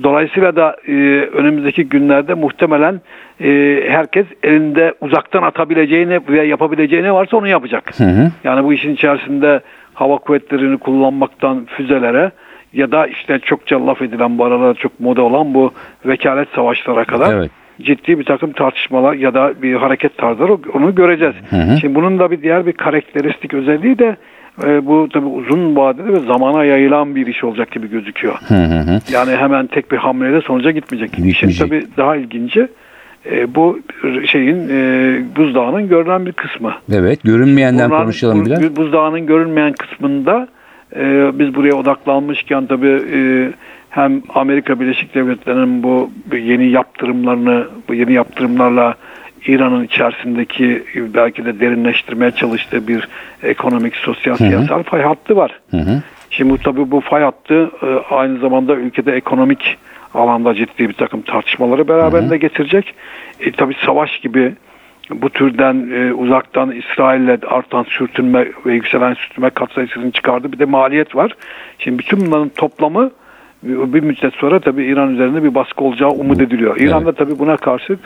Dolayısıyla 0.03 0.57
da 0.57 0.77
e, 0.89 0.93
önümüzdeki 1.33 1.89
günlerde 1.89 2.35
muhtemelen 2.35 3.01
e, 3.41 3.81
herkes 3.89 4.27
elinde 4.43 4.95
uzaktan 5.01 5.43
atabileceğini 5.43 6.21
ve 6.29 6.47
yapabileceğini 6.47 7.13
varsa 7.13 7.37
onu 7.37 7.49
yapacak. 7.49 7.99
Hı 7.99 8.05
hı. 8.05 8.31
Yani 8.45 8.65
bu 8.65 8.73
işin 8.73 8.95
içerisinde 8.95 9.61
hava 9.99 10.19
kuvvetlerini 10.19 10.79
kullanmaktan 10.79 11.65
füzelere 11.65 12.31
ya 12.73 12.93
da 12.93 13.07
işte 13.07 13.39
çokça 13.39 13.87
laf 13.87 14.03
edilen 14.03 14.39
bu 14.39 14.45
aralar 14.45 14.75
çok 14.75 15.01
moda 15.01 15.23
olan 15.23 15.55
bu 15.55 15.73
vekalet 16.07 16.49
savaşlara 16.55 17.05
kadar 17.05 17.35
Evet. 17.35 17.51
ciddi 17.83 18.19
bir 18.19 18.25
takım 18.25 18.53
tartışmalar 18.53 19.15
ya 19.15 19.35
da 19.35 19.63
bir 19.63 19.75
hareket 19.75 20.19
tarzları 20.19 20.59
onu 20.75 20.95
göreceğiz. 20.95 21.35
hı. 21.51 21.77
Şimdi 21.81 21.95
bunun 21.95 22.19
da 22.19 22.31
bir 22.31 22.43
diğer 22.43 22.67
bir 22.67 22.73
karakteristik 22.73 23.55
özelliği 23.55 23.99
de 23.99 24.17
e, 24.65 24.87
bu 24.87 25.09
tabii 25.13 25.27
uzun 25.27 25.77
vadede 25.77 26.13
ve 26.13 26.21
zamana 26.21 26.65
yayılan 26.65 27.17
bir 27.17 27.27
iş 27.27 27.45
olacak 27.45 27.71
gibi 27.71 27.91
gözüküyor. 27.91 28.35
Hı 28.49 28.55
hı 28.55 28.79
hı. 28.81 29.01
Yani 29.13 29.37
hemen 29.37 29.67
tek 29.67 29.93
bir 29.93 29.97
hamleyle 29.97 30.41
sonuca 30.41 30.71
gitmeyecek. 30.71 31.13
Gitmeyecek. 31.13 31.51
İşin 31.51 31.65
tabii 31.67 31.83
daha 31.97 32.17
ilginci 32.17 32.69
e, 33.33 33.55
bu 33.55 33.79
şeyin 34.27 34.69
e, 34.69 35.21
buzdağının 35.37 35.89
görünen 35.89 36.27
bir 36.27 36.33
kısmı. 36.33 36.73
Evet. 36.93 37.23
Görünmeyenden 37.25 37.91
Bunlar- 37.91 38.03
konuşalım 38.03 38.41
bu- 38.41 38.47
biraz. 38.47 38.77
Buzdağının 38.77 39.27
görünmeyen 39.27 39.73
kısmında 39.73 40.49
e, 40.97 41.31
biz 41.39 41.55
buraya 41.55 41.75
odaklanmışken 41.75 42.67
tabii 42.67 43.03
e, 43.15 43.51
hem 43.91 44.23
Amerika 44.35 44.81
Birleşik 44.81 45.15
Devletleri'nin 45.15 45.83
bu 45.83 46.11
yeni 46.37 46.71
yaptırımlarını, 46.71 47.67
bu 47.89 47.95
yeni 47.95 48.13
yaptırımlarla 48.13 48.95
İran'ın 49.47 49.85
içerisindeki 49.85 50.83
belki 51.15 51.45
de 51.45 51.61
derinleştirmeye 51.61 52.31
çalıştığı 52.31 52.89
bir 52.89 53.09
ekonomik, 53.43 53.97
sosyal, 53.97 54.39
Hı 54.39 54.45
hı. 54.45 54.49
siyasal 54.49 54.83
fay 54.83 55.03
hattı 55.03 55.37
var. 55.37 55.61
Hı 55.71 55.77
hı. 55.77 56.03
Şimdi 56.31 56.63
tabii 56.63 56.91
bu 56.91 57.01
fay 57.01 57.23
hattı 57.23 57.71
e, 57.83 58.15
aynı 58.15 58.39
zamanda 58.39 58.75
ülkede 58.77 59.13
ekonomik 59.13 59.77
alanda 60.15 60.55
ciddi 60.55 60.89
bir 60.89 60.95
takım 60.95 61.23
tartışmaları 61.23 61.89
beraberinde 61.89 62.37
getirecek. 62.37 62.95
E, 63.41 63.53
tabii 63.53 63.75
savaş 63.87 64.19
gibi 64.19 64.55
bu 65.11 65.31
türden 65.31 65.91
e, 65.93 66.13
uzaktan 66.13 66.71
İsrail'le 66.71 67.39
artan 67.47 67.83
sürtünme 67.89 68.49
ve 68.67 68.75
yükselen 68.75 69.15
sürtünme 69.15 69.51
katsayısının 69.51 70.11
çıkardığı 70.11 70.53
bir 70.53 70.59
de 70.59 70.65
maliyet 70.65 71.17
var. 71.17 71.33
Şimdi 71.79 71.99
bütün 71.99 72.27
bunların 72.27 72.49
toplamı 72.49 73.11
bir 73.63 73.93
bir 73.93 74.03
müddet 74.03 74.35
sonra 74.35 74.61
tabii 74.61 74.85
İran 74.85 75.15
üzerinde 75.15 75.43
bir 75.43 75.55
baskı 75.55 75.85
olacağı 75.85 76.11
umut 76.11 76.41
ediliyor. 76.41 76.77
İran 76.77 77.07
da 77.07 77.13
tabii 77.13 77.39
buna 77.39 77.57
karşılık 77.57 78.01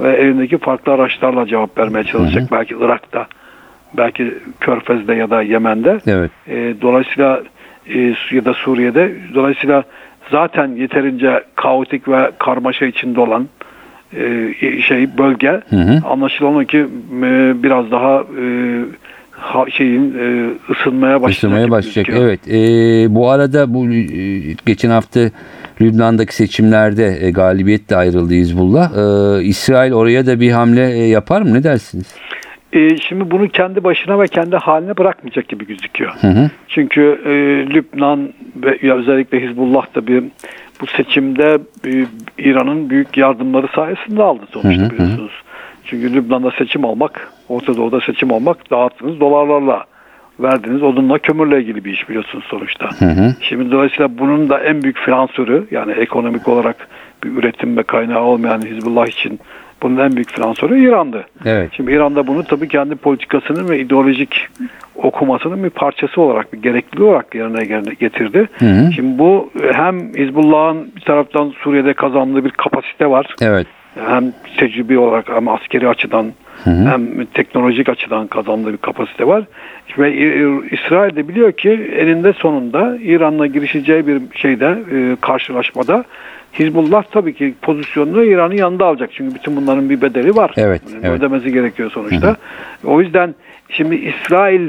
e, 0.00 0.08
elindeki 0.08 0.58
farklı 0.58 0.92
araçlarla 0.92 1.46
cevap 1.46 1.78
vermeye 1.78 2.04
çalışacak. 2.04 2.52
Belki 2.52 2.74
Irak'ta, 2.80 3.26
belki 3.96 4.34
Körfez'de 4.60 5.14
ya 5.14 5.30
da 5.30 5.42
Yemen'de. 5.42 5.98
Evet. 6.06 6.30
E, 6.48 6.74
dolayısıyla 6.82 7.42
e, 7.94 8.14
ya 8.30 8.44
da 8.44 8.54
Suriye'de 8.54 9.16
dolayısıyla 9.34 9.84
zaten 10.30 10.68
yeterince 10.76 11.44
kaotik 11.54 12.08
ve 12.08 12.30
karmaşa 12.38 12.86
içinde 12.86 13.20
olan 13.20 13.48
e, 14.16 14.54
şey 14.82 15.18
bölge 15.18 15.60
Hı 15.70 15.76
hı. 15.76 16.00
anlaşılan 16.06 16.54
o 16.54 16.64
ki 16.64 16.78
e, 17.22 17.62
biraz 17.62 17.90
daha 17.90 18.20
e, 18.20 18.44
ha, 19.30 19.64
şeyin 19.70 20.14
e, 20.18 20.50
ısınmaya 20.72 21.14
başlayacak. 21.14 21.38
Isınmaya 21.38 21.70
başlayacak. 21.70 22.06
gözüküyor. 22.06 22.28
Evet. 22.28 22.40
Ee, 22.48 23.14
bu 23.14 23.30
arada 23.30 23.74
bu 23.74 23.86
e, 23.90 24.02
geçen 24.66 24.90
hafta 24.90 25.20
Lübnan'daki 25.80 26.34
seçimlerde 26.34 27.18
e, 27.20 27.30
galibiyetle 27.30 27.96
ayrıldı 27.96 28.34
Hizbullah. 28.34 28.90
Ee, 28.92 29.44
İsrail 29.44 29.92
oraya 29.92 30.26
da 30.26 30.40
bir 30.40 30.50
hamle 30.50 30.92
e, 30.92 31.06
yapar 31.08 31.42
mı? 31.42 31.54
Ne 31.54 31.62
dersiniz? 31.62 32.06
E, 32.72 32.96
şimdi 32.96 33.30
bunu 33.30 33.48
kendi 33.48 33.84
başına 33.84 34.20
ve 34.20 34.26
kendi 34.26 34.56
haline 34.56 34.96
bırakmayacak 34.96 35.48
gibi 35.48 35.66
gözüküyor. 35.66 36.12
Hı 36.20 36.26
hı. 36.26 36.50
Çünkü 36.68 37.20
e, 37.24 37.30
Lübnan 37.74 38.32
ve 38.56 38.92
özellikle 38.92 39.40
Hizbullah 39.40 39.94
da 39.94 40.06
bir 40.06 40.24
bu 40.80 40.86
seçimde 40.86 41.58
e, 41.86 42.06
İran'ın 42.38 42.90
büyük 42.90 43.16
yardımları 43.16 43.68
sayesinde 43.74 44.22
aldı 44.22 44.42
sonuçta 44.50 44.82
Hı 44.82 44.86
hı, 44.86 44.88
hı. 44.88 44.90
biliyorsunuz. 44.90 45.32
Çünkü 45.84 46.14
Lübnan'da 46.14 46.50
seçim 46.50 46.84
almak, 46.84 47.32
Orta 47.48 47.76
Doğu'da 47.76 48.00
seçim 48.00 48.32
almak 48.32 48.70
dağıttığınız 48.70 49.20
dolarlarla 49.20 49.84
verdiğiniz 50.40 50.82
odunla 50.82 51.18
kömürle 51.18 51.60
ilgili 51.60 51.84
bir 51.84 51.92
iş 51.92 52.08
biliyorsunuz 52.08 52.44
sonuçta. 52.48 52.90
Hı 52.98 53.04
hı. 53.04 53.34
Şimdi 53.40 53.70
dolayısıyla 53.70 54.18
bunun 54.18 54.48
da 54.48 54.60
en 54.60 54.82
büyük 54.82 54.98
finansörü 54.98 55.66
yani 55.70 55.92
ekonomik 55.92 56.48
olarak 56.48 56.88
bir 57.24 57.30
üretim 57.30 57.76
ve 57.76 57.82
kaynağı 57.82 58.22
olmayan 58.22 58.62
Hizbullah 58.62 59.06
için 59.06 59.40
Bunun 59.82 59.96
en 59.96 60.12
büyük 60.12 60.32
finansörü 60.32 60.80
İran'dı. 60.80 61.24
Evet. 61.44 61.70
Şimdi 61.72 61.92
İran'da 61.92 62.26
bunu 62.26 62.44
tabii 62.44 62.68
kendi 62.68 62.94
politikasının 62.94 63.68
ve 63.68 63.80
ideolojik 63.80 64.48
okumasının 64.94 65.64
bir 65.64 65.70
parçası 65.70 66.20
olarak, 66.20 66.52
bir 66.52 66.62
gerekli 66.62 67.02
olarak 67.02 67.34
yerine 67.34 67.94
getirdi. 67.94 68.48
Hı 68.58 68.64
hı. 68.64 68.92
Şimdi 68.92 69.18
bu 69.18 69.50
hem 69.72 70.14
Hizbullah'ın 70.14 70.92
bir 70.96 71.00
taraftan 71.00 71.52
Suriye'de 71.62 71.92
kazandığı 71.92 72.44
bir 72.44 72.50
kapasite 72.50 73.06
var. 73.06 73.34
Evet. 73.40 73.66
Hem 74.06 74.32
tecrübi 74.56 74.98
olarak 74.98 75.28
hem 75.28 75.48
askeri 75.48 75.88
açıdan 75.88 76.26
Hı 76.64 76.70
hı. 76.70 76.88
hem 76.88 77.24
teknolojik 77.24 77.88
açıdan 77.88 78.26
kazandığı 78.26 78.72
bir 78.72 78.78
kapasite 78.78 79.26
var. 79.26 79.44
Ve 79.98 80.14
İsrail 80.70 81.16
de 81.16 81.28
biliyor 81.28 81.52
ki 81.52 81.70
eninde 81.98 82.32
sonunda 82.32 82.96
İran'la 83.02 83.46
girişeceği 83.46 84.06
bir 84.06 84.22
şeyde 84.34 84.78
e, 84.92 85.16
karşılaşmada 85.20 86.04
Hizbullah 86.58 87.02
tabii 87.02 87.34
ki 87.34 87.54
pozisyonunu 87.62 88.24
İran'ın 88.24 88.56
yanında 88.56 88.86
alacak. 88.86 89.10
Çünkü 89.12 89.34
bütün 89.34 89.56
bunların 89.56 89.90
bir 89.90 90.02
bedeli 90.02 90.36
var. 90.36 90.52
Evet, 90.56 90.82
Yani 90.92 91.00
evet. 91.06 91.18
Ödemesi 91.18 91.52
gerekiyor 91.52 91.90
sonuçta. 91.90 92.36
O 92.84 93.00
yüzden 93.00 93.34
şimdi 93.68 93.94
İsrail 93.94 94.68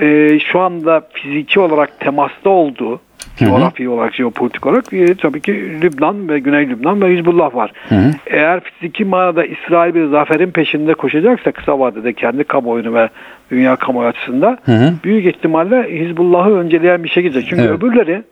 e, 0.00 0.38
şu 0.38 0.60
anda 0.60 1.02
fiziki 1.12 1.60
olarak 1.60 2.00
temasta 2.00 2.50
olduğu 2.50 3.00
coğrafi 3.36 3.88
olarak, 3.88 4.14
jeopolitik 4.14 4.66
olarak 4.66 4.92
e, 4.92 5.14
tabii 5.14 5.40
ki 5.40 5.80
Lübnan 5.82 6.28
ve 6.28 6.38
Güney 6.38 6.68
Lübnan 6.68 7.02
ve 7.02 7.16
Hizbullah 7.16 7.54
var. 7.54 7.72
Eğer 8.26 8.60
fiziki 8.60 9.04
manada 9.04 9.44
İsrail 9.44 9.94
bir 9.94 10.06
zaferin 10.06 10.50
peşinde 10.50 10.94
koşacaksa 10.94 11.52
kısa 11.52 11.78
vadede 11.78 12.12
kendi 12.12 12.44
kamuoyunu 12.44 12.94
ve 12.94 13.08
dünya 13.50 13.76
kamuoyu 13.76 14.08
açısından 14.08 14.58
hı. 14.64 14.94
büyük 15.04 15.26
ihtimalle 15.26 16.00
Hizbullah'ı 16.00 16.50
önceleyen 16.50 17.04
bir 17.04 17.08
şey 17.08 17.22
gidecek. 17.22 17.46
Çünkü 17.48 17.62
Evet. 17.62 17.78
öbürleri 17.78 18.22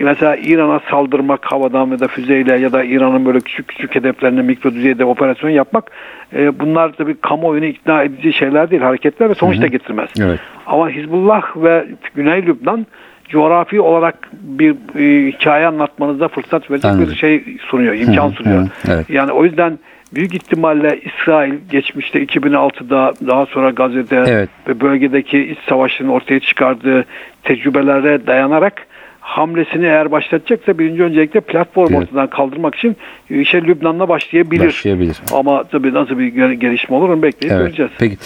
mesela 0.00 0.36
İran'a 0.36 0.80
saldırmak 0.90 1.52
havadan 1.52 1.86
ya 1.86 2.00
da 2.00 2.08
füzeyle 2.08 2.58
ya 2.58 2.72
da 2.72 2.84
İran'ın 2.84 3.26
böyle 3.26 3.40
küçük 3.40 3.68
küçük 3.68 3.94
hedeflerine 3.94 4.42
mikro 4.42 4.74
düzeyde 4.74 5.04
operasyon 5.04 5.50
yapmak 5.50 5.90
e, 6.36 6.60
bunlar 6.60 6.92
tabii 6.92 7.14
kamuoyunu 7.20 7.64
ikna 7.64 8.02
edici 8.02 8.32
şeyler 8.32 8.70
değil, 8.70 8.82
hareketler 8.82 9.30
ve 9.30 9.34
sonuç 9.34 9.60
da 9.60 9.66
getirmez. 9.66 10.10
Evet. 10.20 10.40
Ama 10.66 10.90
Hizbullah 10.90 11.42
ve 11.56 11.86
Güney 12.14 12.46
Lübnan 12.46 12.86
coğrafi 13.28 13.80
olarak 13.80 14.28
bir 14.32 14.74
e, 14.98 15.32
hikaye 15.32 15.66
anlatmanıza 15.66 16.28
fırsat 16.28 16.70
verecek 16.70 16.90
Anladım. 16.90 17.10
bir 17.10 17.16
şey 17.16 17.44
sunuyor, 17.60 17.94
imkan 17.94 18.30
Hı, 18.30 18.32
sunuyor. 18.34 18.62
hı, 18.62 18.68
evet. 18.88 19.10
Yani 19.10 19.32
o 19.32 19.44
yüzden 19.44 19.78
büyük 20.14 20.34
ihtimalle 20.34 21.00
İsrail 21.04 21.54
geçmişte 21.70 22.24
2006'da 22.24 23.12
daha 23.26 23.46
sonra 23.46 23.70
Gazze'de 23.70 24.24
Evet. 24.26 24.48
ve 24.68 24.80
bölgedeki 24.80 25.38
iç 25.44 25.58
savaşın 25.68 26.08
ortaya 26.08 26.40
çıkardığı 26.40 27.04
tecrübelere 27.42 28.26
dayanarak 28.26 28.86
hamlesini 29.26 29.84
eğer 29.86 30.10
başlatacaksa 30.10 30.78
birinci 30.78 31.02
öncelikle 31.02 31.40
platform 31.40 31.94
Evet. 31.94 32.02
ortadan 32.02 32.30
kaldırmak 32.30 32.74
için 32.74 32.96
işe 33.30 33.62
Lübnan'la 33.62 34.08
başlayabilir. 34.08 34.66
Başlayabilir. 34.66 35.16
Ama 35.32 35.64
tabii 35.64 35.94
nasıl 35.94 36.18
bir 36.18 36.26
gel- 36.26 36.52
gelişme 36.52 36.96
olur 36.96 37.08
onu 37.08 37.22
bekleyip 37.22 37.52
Evet. 37.54 37.66
göreceğiz. 37.66 37.92
Peki. 37.98 38.16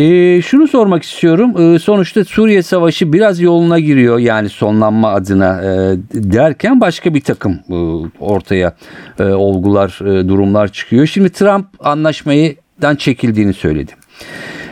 Ee, 0.00 0.42
şunu 0.42 0.68
sormak 0.68 1.02
istiyorum. 1.02 1.74
Ee, 1.74 1.78
sonuçta 1.78 2.24
Suriye 2.24 2.62
Savaşı 2.62 3.12
biraz 3.12 3.40
yoluna 3.40 3.78
giriyor 3.78 4.18
yani 4.18 4.48
sonlanma 4.48 5.08
adına 5.12 5.60
e, 5.62 5.68
derken 6.14 6.80
başka 6.80 7.14
bir 7.14 7.20
takım 7.20 7.52
e, 7.70 7.74
ortaya 8.20 8.74
e, 9.20 9.24
olgular, 9.24 9.98
e, 10.20 10.28
durumlar 10.28 10.68
çıkıyor. 10.68 11.06
Şimdi 11.06 11.30
Trump 11.32 11.66
anlaşmayıdan 11.80 12.96
çekildiğini 12.96 13.52
söyledi. 13.52 13.92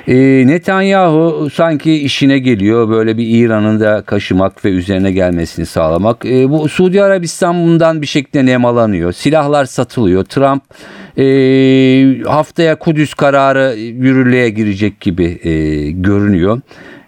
Ee, 0.09 0.42
Netanyahu 0.47 1.49
sanki 1.54 1.92
işine 1.92 2.38
geliyor 2.38 2.88
böyle 2.88 3.16
bir 3.16 3.26
İran'ın 3.28 3.80
da 3.80 4.02
kaşımak 4.02 4.64
ve 4.64 4.69
üzerine 4.69 5.12
gelmesini 5.12 5.66
sağlamak. 5.66 6.25
Ee, 6.26 6.50
bu 6.50 6.69
Suudi 6.69 7.02
Arabistan 7.02 7.57
bundan 7.57 8.02
bir 8.02 8.07
şekilde 8.07 8.47
nemalanıyor. 8.47 9.12
Silahlar 9.12 9.64
satılıyor. 9.64 10.25
Trump 10.25 10.62
e, 11.19 12.23
haftaya 12.28 12.78
Kudüs 12.78 13.14
kararı 13.14 13.76
yürürlüğe 13.78 14.50
girecek 14.50 15.00
gibi 15.00 15.40
e, 15.42 15.90
görünüyor. 15.90 16.61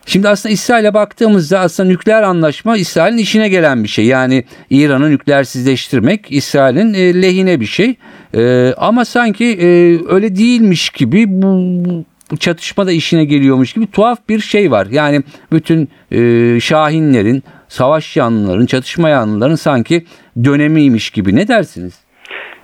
Şimdi 0.07 0.29
aslında 0.29 0.53
İsrail'e 0.53 0.95
baktığımızda 0.95 1.61
aslında 1.61 1.89
nükleer 1.89 2.23
anlaşma 2.23 2.77
İsrail'in 2.77 3.19
işine 3.19 3.49
gelen 3.49 3.85
bir 3.85 3.89
şey. 3.89 4.07
Yani 4.07 4.45
İran'ı 4.71 5.11
nükleersizleştirmek 5.11 6.27
İsrail'in 6.33 6.95
e, 6.95 7.23
lehine 7.23 7.61
bir 7.61 7.67
şey. 7.67 7.95
E, 8.35 8.75
ama 8.77 9.05
sanki 9.05 9.45
e, 9.45 9.67
öyle 10.09 10.37
değilmiş 10.37 10.91
gibi 10.91 11.25
bu, 11.29 12.05
bu- 12.33 12.37
çatışma 12.37 12.87
da 12.87 12.93
işine 12.93 13.25
geliyormuş 13.25 13.73
gibi 13.73 13.87
tuhaf 13.91 14.19
bir 14.29 14.39
şey 14.41 14.71
var. 14.71 14.87
Yani 14.91 15.21
bütün 15.53 15.89
e, 16.13 16.61
şahinlerin, 16.61 17.43
savaş 17.69 18.17
yanlıların, 18.17 18.67
çatışma 18.67 19.09
yanlıların 19.09 19.55
sanki 19.55 20.05
dönemiymiş 20.45 21.11
gibi. 21.11 21.37
Ne 21.37 21.49
dersiniz? 21.49 22.05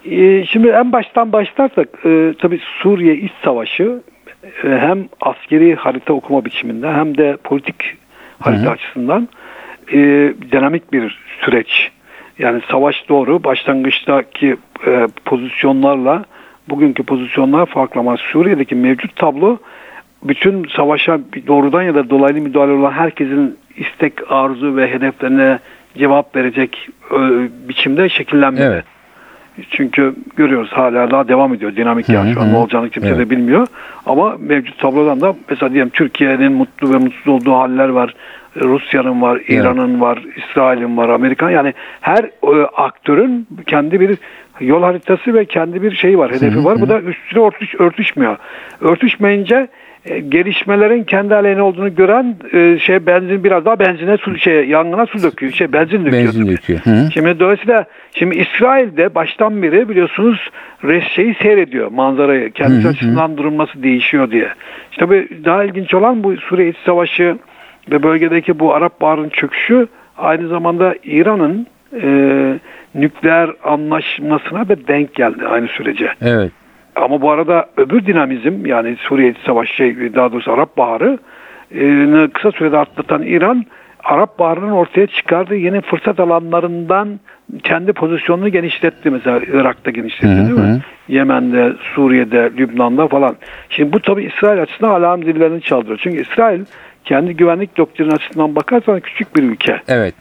Ee, 0.05 0.45
Şimdi 0.47 0.69
en 0.69 0.93
baştan 0.93 1.33
başlarsak 1.33 1.89
e, 2.05 2.35
tabii 2.41 2.61
Suriye 2.83 3.17
iç 3.17 3.33
savaşı 3.45 4.01
e, 4.64 4.69
hem 4.69 5.09
askeri 5.21 5.75
harita 5.75 6.12
okuma 6.12 6.45
biçiminde 6.45 6.88
hem 6.92 7.19
de 7.19 7.37
politik 7.45 7.77
harita 8.40 8.71
açısından 8.71 9.29
e, 9.92 9.99
dinamik 10.53 10.92
bir 10.92 11.19
süreç. 11.45 11.90
Yani 12.38 12.61
savaş 12.71 13.09
doğru 13.09 13.45
başlangıçtaki 13.45 14.57
e, 14.87 15.09
pozisyonlarla 15.25 16.25
bugünkü 16.70 17.02
pozisyonlar 17.02 17.66
farklı 17.66 18.00
ama 18.00 18.16
Suriye'deki 18.16 18.74
mevcut 18.74 19.16
tablo 19.16 19.59
bütün 20.22 20.64
savaşa 20.76 21.20
doğrudan 21.46 21.83
ya 21.83 21.94
da 21.94 22.11
dolaylı 22.11 22.40
müdahale 22.40 22.72
olan 22.72 22.92
herkesin 22.92 23.57
istek, 23.76 24.12
arzu 24.33 24.76
ve 24.76 24.90
hedeflerine 24.92 25.59
cevap 25.98 26.37
verecek 26.37 26.88
e, 27.11 27.18
biçimde 27.68 28.09
şekillenmedi. 28.09 28.62
Evet. 28.62 28.85
Çünkü 29.70 30.14
görüyoruz 30.37 30.70
hala 30.72 31.11
daha 31.11 31.28
devam 31.28 31.54
ediyor 31.54 31.76
dinamik 31.76 32.09
yani 32.09 32.35
şu 32.35 32.40
an 32.40 32.52
ne 32.52 32.57
olacağını 32.57 32.90
kimse 32.90 33.09
Evet. 33.09 33.18
de 33.18 33.31
bilmiyor. 33.31 33.66
Ama 34.07 34.37
mevcut 34.38 34.78
tablodan 34.78 35.20
da 35.20 35.35
mesela 35.50 35.72
diyelim 35.72 35.90
Türkiye'nin 35.90 36.52
mutlu 36.52 36.92
ve 36.92 36.96
mutsuz 36.96 37.28
olduğu 37.28 37.54
haller 37.54 37.88
var. 37.88 38.14
Rusya'nın 38.57 39.22
var, 39.22 39.40
İran'ın 39.48 40.00
var, 40.00 40.22
İsrail'in 40.37 40.96
var, 40.96 41.09
Amerikan 41.09 41.50
yani 41.50 41.74
her 42.00 42.24
e, 42.24 42.66
aktörün 42.76 43.46
kendi 43.66 44.00
bir 44.00 44.18
yol 44.61 44.83
haritası 44.83 45.35
ve 45.35 45.44
kendi 45.44 45.83
bir 45.83 45.92
şeyi 45.94 46.18
var, 46.18 46.31
hedefi 46.31 46.64
var. 46.64 46.81
Bu 46.81 46.88
da 46.88 47.01
üstüne 47.01 47.42
örtüş, 47.42 47.75
örtüşmüyor. 47.75 48.37
Örtüşmeyince 48.81 49.68
e, 50.05 50.18
gelişmelerin 50.18 51.05
kendi 51.05 51.35
aleyhine 51.35 51.62
olduğunu 51.62 51.94
gören 51.94 52.37
e, 52.53 52.79
şey 52.79 53.07
benzin 53.07 53.44
biraz 53.44 53.64
daha 53.64 53.79
benzine 53.79 54.16
su 54.16 54.38
şey 54.38 54.68
yangına 54.68 55.07
su 55.07 55.23
döküyor. 55.23 55.53
Şey 55.53 55.73
benzin 55.73 56.05
döküyor. 56.05 56.25
Benzin 56.25 56.47
döküyor. 56.49 56.81
Hı 56.81 56.90
hı. 56.90 57.11
Şimdi 57.12 57.40
dolayısıyla 57.40 57.85
şimdi 58.14 58.38
İsrail'de 58.38 59.14
baştan 59.14 59.62
beri 59.62 59.88
biliyorsunuz 59.88 60.51
şeyi 61.14 61.35
seyrediyor 61.35 61.90
manzarayı. 61.90 62.53
Kendisi 62.53 62.88
açısından 62.88 63.37
durum 63.37 63.59
nasıl 63.59 63.83
değişiyor 63.83 64.31
diye. 64.31 64.49
İşte 64.90 65.05
tabii 65.05 65.29
daha 65.44 65.64
ilginç 65.64 65.94
olan 65.94 66.25
bu 66.25 66.37
Suriye 66.37 66.68
İç 66.68 66.77
Savaşı 66.87 67.37
ve 67.90 68.03
bölgedeki 68.03 68.59
bu 68.59 68.75
Arap 68.75 69.01
Baharı'nın 69.01 69.29
çöküşü 69.29 69.88
aynı 70.18 70.49
zamanda 70.49 70.94
İran'ın 71.05 71.66
e, 72.03 72.59
nükleer 72.94 73.51
anlaşmasına 73.64 74.68
da 74.68 74.87
denk 74.88 75.14
geldi 75.14 75.46
aynı 75.46 75.68
sürece. 75.68 76.12
Evet. 76.22 76.53
Ama 76.96 77.22
bu 77.22 77.31
arada 77.31 77.66
öbür 77.77 78.07
dinamizm 78.07 78.66
yani 78.66 78.96
Suriye 78.96 79.35
Savaşı 79.46 79.74
şey 79.74 80.14
daha 80.14 80.33
doğrusu 80.33 80.53
Arap 80.53 80.77
Baharı 80.77 81.18
e, 81.74 82.29
kısa 82.35 82.53
sürede 82.53 82.79
atlatan 82.79 83.22
İran 83.22 83.64
Arap 84.05 84.38
Baharı'nın 84.38 84.70
ortaya 84.70 85.07
çıkardığı 85.07 85.57
yeni 85.57 85.81
fırsat 85.81 86.20
alanlarından 86.20 87.20
kendi 87.62 87.92
pozisyonunu 87.92 88.48
genişletti. 88.48 89.11
Mesela 89.11 89.40
Irak'ta 89.53 89.90
genişletti 89.90 90.35
Hı 90.35 90.42
hı, 90.42 90.46
değil 90.48 90.61
mi? 90.61 90.81
Yemen'de, 91.09 91.72
Suriye'de, 91.94 92.51
Lübnan'da 92.59 93.09
falan. 93.09 93.37
Şimdi 93.68 93.92
bu 93.92 94.01
tabii 94.01 94.24
İsrail 94.24 94.62
açısından 94.62 94.90
alarm 94.90 95.22
zillerini 95.22 95.62
çaldırıyor. 95.62 96.01
Çünkü 96.03 96.20
İsrail 96.20 96.61
kendi 97.05 97.37
güvenlik 97.37 97.77
doktrini 97.77 98.12
açısından 98.12 98.55
bakarsan 98.55 99.01
küçük 99.01 99.37
bir 99.37 99.42
ülke. 99.42 99.81
Evet. 99.88 100.14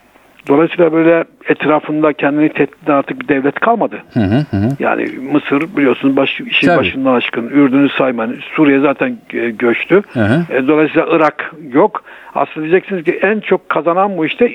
Dolayısıyla 0.48 0.94
böyle 0.94 1.24
etrafında 1.50 2.14
kendini 2.14 2.50
tehdit 2.50 2.84
eden 2.84 2.94
artık 2.94 3.20
bir 3.22 3.28
devlet 3.28 3.60
kalmadı. 3.60 4.04
Hı 4.14 4.20
hı 4.20 4.58
hı. 4.58 4.70
Yani 4.80 5.08
Mısır 5.32 5.78
biliyorsunuz 5.78 6.16
baş, 6.16 6.42
işin 6.42 6.68
Tabii. 6.68 6.80
başından 6.80 7.14
aşkın. 7.14 7.50
Ürdün'ü 7.50 7.90
sayman. 7.90 8.36
Suriye 8.56 8.80
zaten 8.80 9.18
e, 9.34 9.50
göçtü. 9.50 10.02
Hı 10.14 10.20
hı. 10.20 10.54
E, 10.54 10.68
dolayısıyla 10.68 11.08
Irak 11.12 11.54
yok. 11.74 12.04
Aslında 12.36 12.66
diyeceksiniz 12.66 13.04
ki 13.04 13.20
en 13.22 13.40
çok 13.40 13.70
kazanan 13.70 14.18
bu 14.18 14.26
işte 14.26 14.54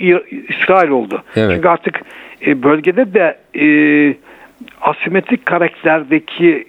İsrail 0.48 0.88
oldu. 0.88 1.22
Evet. 1.36 1.50
Çünkü 1.54 1.68
artık 1.68 2.00
e, 2.46 2.62
bölgede 2.62 3.14
de 3.14 3.38
e, 3.54 3.66
asimetrik 4.80 5.46
karakterdeki 5.46 6.66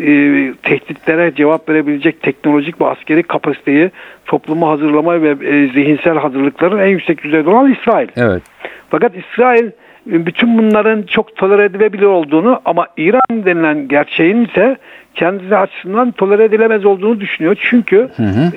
e, 0.00 0.54
tehditlere 0.62 1.34
cevap 1.34 1.68
verebilecek 1.68 2.22
teknolojik 2.22 2.80
ve 2.80 2.86
askeri 2.86 3.22
kapasiteyi 3.22 3.90
toplumu 4.26 4.68
hazırlama 4.68 5.22
ve 5.22 5.30
e, 5.30 5.68
zihinsel 5.68 6.18
hazırlıkların 6.18 6.78
en 6.78 6.86
yüksek 6.86 7.24
düzeyde 7.24 7.50
olan 7.50 7.72
İsrail. 7.72 8.08
Evet. 8.16 8.42
Fakat 8.90 9.12
İsrail 9.16 9.66
e, 9.66 9.72
bütün 10.06 10.58
bunların 10.58 11.02
çok 11.02 11.36
tolere 11.36 11.64
edilebilir 11.64 12.06
olduğunu 12.06 12.60
ama 12.64 12.86
İran 12.96 13.44
denilen 13.46 13.88
gerçeğin 13.88 14.44
ise 14.44 14.76
kendisi 15.14 15.56
açısından 15.56 16.10
tolere 16.12 16.44
edilemez 16.44 16.84
olduğunu 16.84 17.20
düşünüyor. 17.20 17.56
Çünkü 17.60 18.08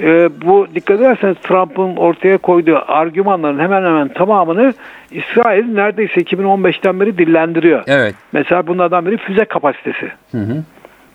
e, 0.03 0.29
bu 0.45 0.67
dikkat 0.75 0.99
ederseniz 0.99 1.37
Trump'ın 1.37 1.95
ortaya 1.95 2.37
koyduğu 2.37 2.79
argümanların 2.87 3.59
hemen 3.59 3.83
hemen 3.83 4.07
tamamını 4.07 4.73
İsrail 5.11 5.65
neredeyse 5.65 6.21
2015'ten 6.21 6.99
beri 6.99 7.17
dillendiriyor. 7.17 7.83
Evet. 7.87 8.15
Mesela 8.31 8.67
bunlardan 8.67 9.05
biri 9.05 9.17
füze 9.17 9.45
kapasitesi. 9.45 10.11
Hı 10.31 10.37
hı. 10.37 10.63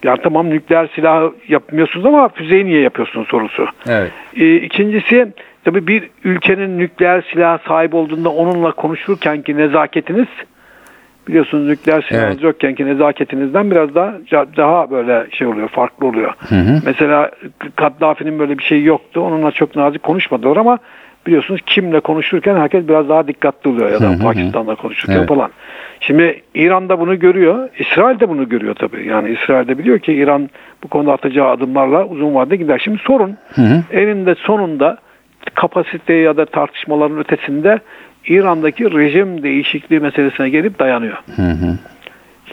Yani 0.04 0.18
tamam 0.22 0.50
nükleer 0.50 0.88
silah 0.94 1.30
yapmıyorsunuz 1.48 2.06
ama 2.06 2.28
füzeyi 2.28 2.64
niye 2.64 2.80
yapıyorsunuz 2.80 3.28
sorusu. 3.28 3.66
Evet. 3.88 4.10
E, 4.36 4.56
ikincisi 4.56 5.32
tabii 5.64 5.86
bir 5.86 6.10
ülkenin 6.24 6.78
nükleer 6.78 7.24
silah 7.32 7.58
sahibi 7.68 7.96
olduğunda 7.96 8.28
onunla 8.28 8.72
konuşurken 8.72 9.42
ki 9.42 9.56
nezaketiniz 9.56 10.26
biliyorsunuz 11.28 11.66
nükleer 11.68 12.02
silahınız 12.08 12.34
Evet. 12.34 12.42
yokken 12.44 12.74
ki 12.74 12.86
nezaketinizden 12.86 13.70
biraz 13.70 13.94
daha 13.94 14.12
daha 14.56 14.90
böyle 14.90 15.26
şey 15.30 15.46
oluyor 15.46 15.68
farklı 15.68 16.06
oluyor. 16.06 16.32
Mesela 16.86 17.30
Kaddafi'nin 17.76 18.38
böyle 18.38 18.58
bir 18.58 18.62
şeyi 18.64 18.84
yoktu. 18.84 19.20
Onunla 19.20 19.50
çok 19.50 19.76
nazik 19.76 20.02
konuşmadılar 20.02 20.56
ama 20.56 20.78
biliyorsunuz 21.26 21.60
kimle 21.66 22.00
konuşurken 22.00 22.56
herkes 22.56 22.88
biraz 22.88 23.08
daha 23.08 23.28
dikkatli 23.28 23.70
oluyor 23.70 23.90
ya 23.90 24.00
da 24.00 24.24
Pakistan'la 24.24 24.74
konuşurken 24.74 25.18
Evet. 25.18 25.28
falan. 25.28 25.50
Şimdi 26.00 26.42
İran 26.54 26.88
da 26.88 27.00
bunu 27.00 27.18
görüyor. 27.18 27.68
İsrail 27.78 28.20
de 28.20 28.28
bunu 28.28 28.48
görüyor 28.48 28.74
tabii. 28.74 29.06
Yani 29.08 29.30
İsrail 29.30 29.68
de 29.68 29.78
biliyor 29.78 29.98
ki 29.98 30.12
İran 30.12 30.50
bu 30.82 30.88
konuda 30.88 31.12
atacağı 31.12 31.48
adımlarla 31.48 32.06
uzun 32.06 32.34
vadede 32.34 32.56
gider. 32.56 32.78
Şimdi 32.84 32.98
sorun 32.98 33.36
eninde 33.92 34.34
sonunda 34.34 34.98
kapasite 35.54 36.14
ya 36.14 36.36
da 36.36 36.46
tartışmaların 36.46 37.18
ötesinde 37.18 37.80
İran'daki 38.26 38.84
rejim 38.92 39.42
değişikliği 39.42 40.00
meselesine 40.00 40.48
gelip 40.48 40.78
dayanıyor. 40.78 41.16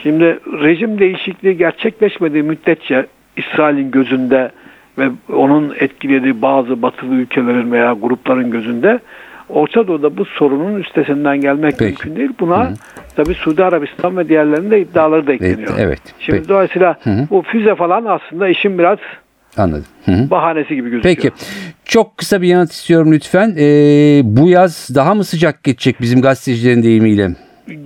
Şimdi 0.02 0.24
rejim 0.62 0.98
değişikliği 0.98 1.56
gerçekleşmediği 1.56 2.42
müddetçe 2.42 3.06
İsrail'in 3.36 3.90
gözünde 3.90 4.50
ve 4.98 5.10
onun 5.32 5.74
etkilediği 5.80 6.42
bazı 6.42 6.82
batılı 6.82 7.14
ülkelerin 7.14 7.72
veya 7.72 7.92
grupların 7.92 8.50
gözünde 8.50 9.00
Orta 9.48 9.88
Doğu'da 9.88 10.16
bu 10.16 10.24
sorunun 10.24 10.80
üstesinden 10.80 11.40
gelmek 11.40 11.78
Peki. 11.78 11.84
mümkün 11.84 12.16
değil. 12.16 12.30
Buna 12.40 12.72
tabii 13.16 13.34
Suudi 13.34 13.64
Arabistan 13.64 14.16
ve 14.16 14.28
diğerlerinin 14.28 14.70
de 14.70 14.80
iddiaları 14.80 15.26
da 15.26 15.32
ekleniyor. 15.32 15.74
evet. 15.78 16.00
Şimdi 16.18 16.38
Peki. 16.38 16.48
dolayısıyla 16.48 16.96
hı. 17.04 17.26
bu 17.30 17.42
füze 17.42 17.74
falan 17.74 18.04
aslında 18.04 18.48
işin 18.48 18.78
biraz 18.78 18.98
Anladım. 19.56 19.84
Hı 20.04 20.12
hı. 20.12 20.30
bahanesi 20.30 20.74
gibi 20.74 20.90
gözüküyor. 20.90 21.14
Peki. 21.16 21.30
Çok 21.84 22.18
kısa 22.18 22.42
bir 22.42 22.48
yanıt 22.48 22.72
istiyorum 22.72 23.12
lütfen. 23.12 23.54
Ee, 23.58 24.20
bu 24.24 24.48
yaz 24.48 24.88
daha 24.94 25.14
mı 25.14 25.24
sıcak 25.24 25.64
geçecek 25.64 26.00
bizim 26.00 26.22
gazetecilerin 26.22 26.82
deyimiyle? 26.82 27.30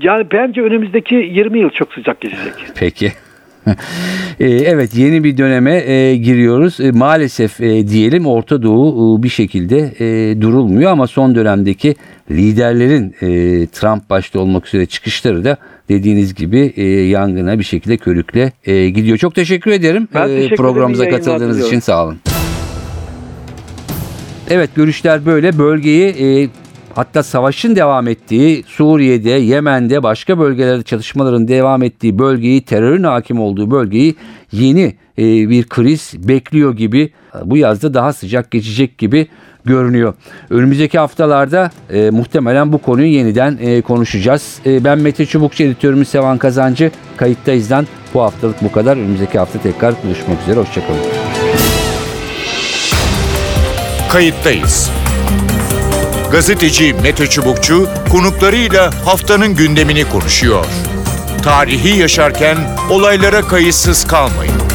Yani 0.00 0.26
bence 0.32 0.60
önümüzdeki 0.60 1.14
20 1.14 1.58
yıl 1.58 1.70
çok 1.70 1.92
sıcak 1.92 2.20
geçecek. 2.20 2.52
Peki. 2.74 3.12
Ee, 4.40 4.46
evet 4.50 4.94
yeni 4.94 5.24
bir 5.24 5.36
döneme 5.38 5.74
e, 5.76 6.16
giriyoruz. 6.16 6.80
E, 6.80 6.90
maalesef 6.90 7.60
e, 7.60 7.88
diyelim 7.88 8.26
Orta 8.26 8.62
Doğu 8.62 9.18
e, 9.18 9.22
bir 9.22 9.28
şekilde 9.28 9.78
e, 9.78 10.40
durulmuyor 10.40 10.92
ama 10.92 11.06
son 11.06 11.34
dönemdeki 11.34 11.94
liderlerin 12.30 13.14
e, 13.20 13.26
Trump 13.66 14.10
başta 14.10 14.40
olmak 14.40 14.66
üzere 14.66 14.86
çıkışları 14.86 15.44
da 15.44 15.56
dediğiniz 15.88 16.34
gibi 16.34 16.72
e, 16.76 16.84
yangına 16.86 17.58
bir 17.58 17.64
şekilde 17.64 17.96
körükle 17.96 18.52
e, 18.64 18.88
gidiyor. 18.88 19.18
Çok 19.18 19.34
teşekkür 19.34 19.70
ederim 19.70 20.08
Ben 20.14 20.22
e, 20.22 20.26
teşekkür 20.26 20.44
ederim. 20.46 20.56
programımıza 20.56 21.08
katıldığınız 21.08 21.66
için 21.66 21.80
sağ 21.80 22.04
olun. 22.04 22.18
Evet 24.50 24.70
görüşler 24.74 25.26
böyle 25.26 25.58
bölgeyi 25.58 26.06
e, 26.06 26.48
hatta 26.94 27.22
savaşın 27.22 27.76
devam 27.76 28.08
ettiği 28.08 28.64
Suriye'de, 28.66 29.30
Yemen'de 29.30 30.02
başka 30.02 30.38
bölgelerde 30.38 30.82
çalışmaların 30.82 31.48
devam 31.48 31.82
ettiği 31.82 32.18
bölgeyi 32.18 32.62
terörün 32.62 33.02
hakim 33.04 33.40
olduğu 33.40 33.70
bölgeyi 33.70 34.14
yeni 34.52 34.94
e, 35.18 35.22
bir 35.48 35.64
kriz 35.64 36.14
bekliyor 36.28 36.76
gibi 36.76 37.10
bu 37.44 37.56
yazda 37.56 37.94
daha 37.94 38.12
sıcak 38.12 38.50
geçecek 38.50 38.98
gibi 38.98 39.26
görünüyor. 39.64 40.14
Önümüzdeki 40.50 40.98
haftalarda 40.98 41.70
e, 41.90 42.10
muhtemelen 42.10 42.72
bu 42.72 42.78
konuyu 42.78 43.08
yeniden 43.08 43.58
e, 43.60 43.82
konuşacağız. 43.82 44.58
E, 44.66 44.84
ben 44.84 44.98
Mete 44.98 45.26
Çubukçu 45.26 45.62
editörümüz 45.62 46.08
Sevan 46.08 46.38
Kazancı. 46.38 46.90
Kayıttayız'dan 47.16 47.86
bu 48.14 48.22
haftalık 48.22 48.62
bu 48.62 48.72
kadar. 48.72 48.96
Önümüzdeki 48.96 49.38
hafta 49.38 49.58
tekrar 49.58 49.94
buluşmak 50.04 50.42
üzere. 50.42 50.60
Hoşçakalın. 50.60 51.00
Kayıttayız. 54.12 54.90
Gazeteci 56.32 56.94
Mete 57.02 57.26
Çubukçu 57.26 57.88
konuklarıyla 58.12 58.90
haftanın 59.04 59.56
gündemini 59.56 60.04
konuşuyor. 60.04 60.66
Tarihi 61.42 61.98
yaşarken 61.98 62.56
olaylara 62.90 63.42
kayıtsız 63.42 64.06
kalmayın. 64.06 64.73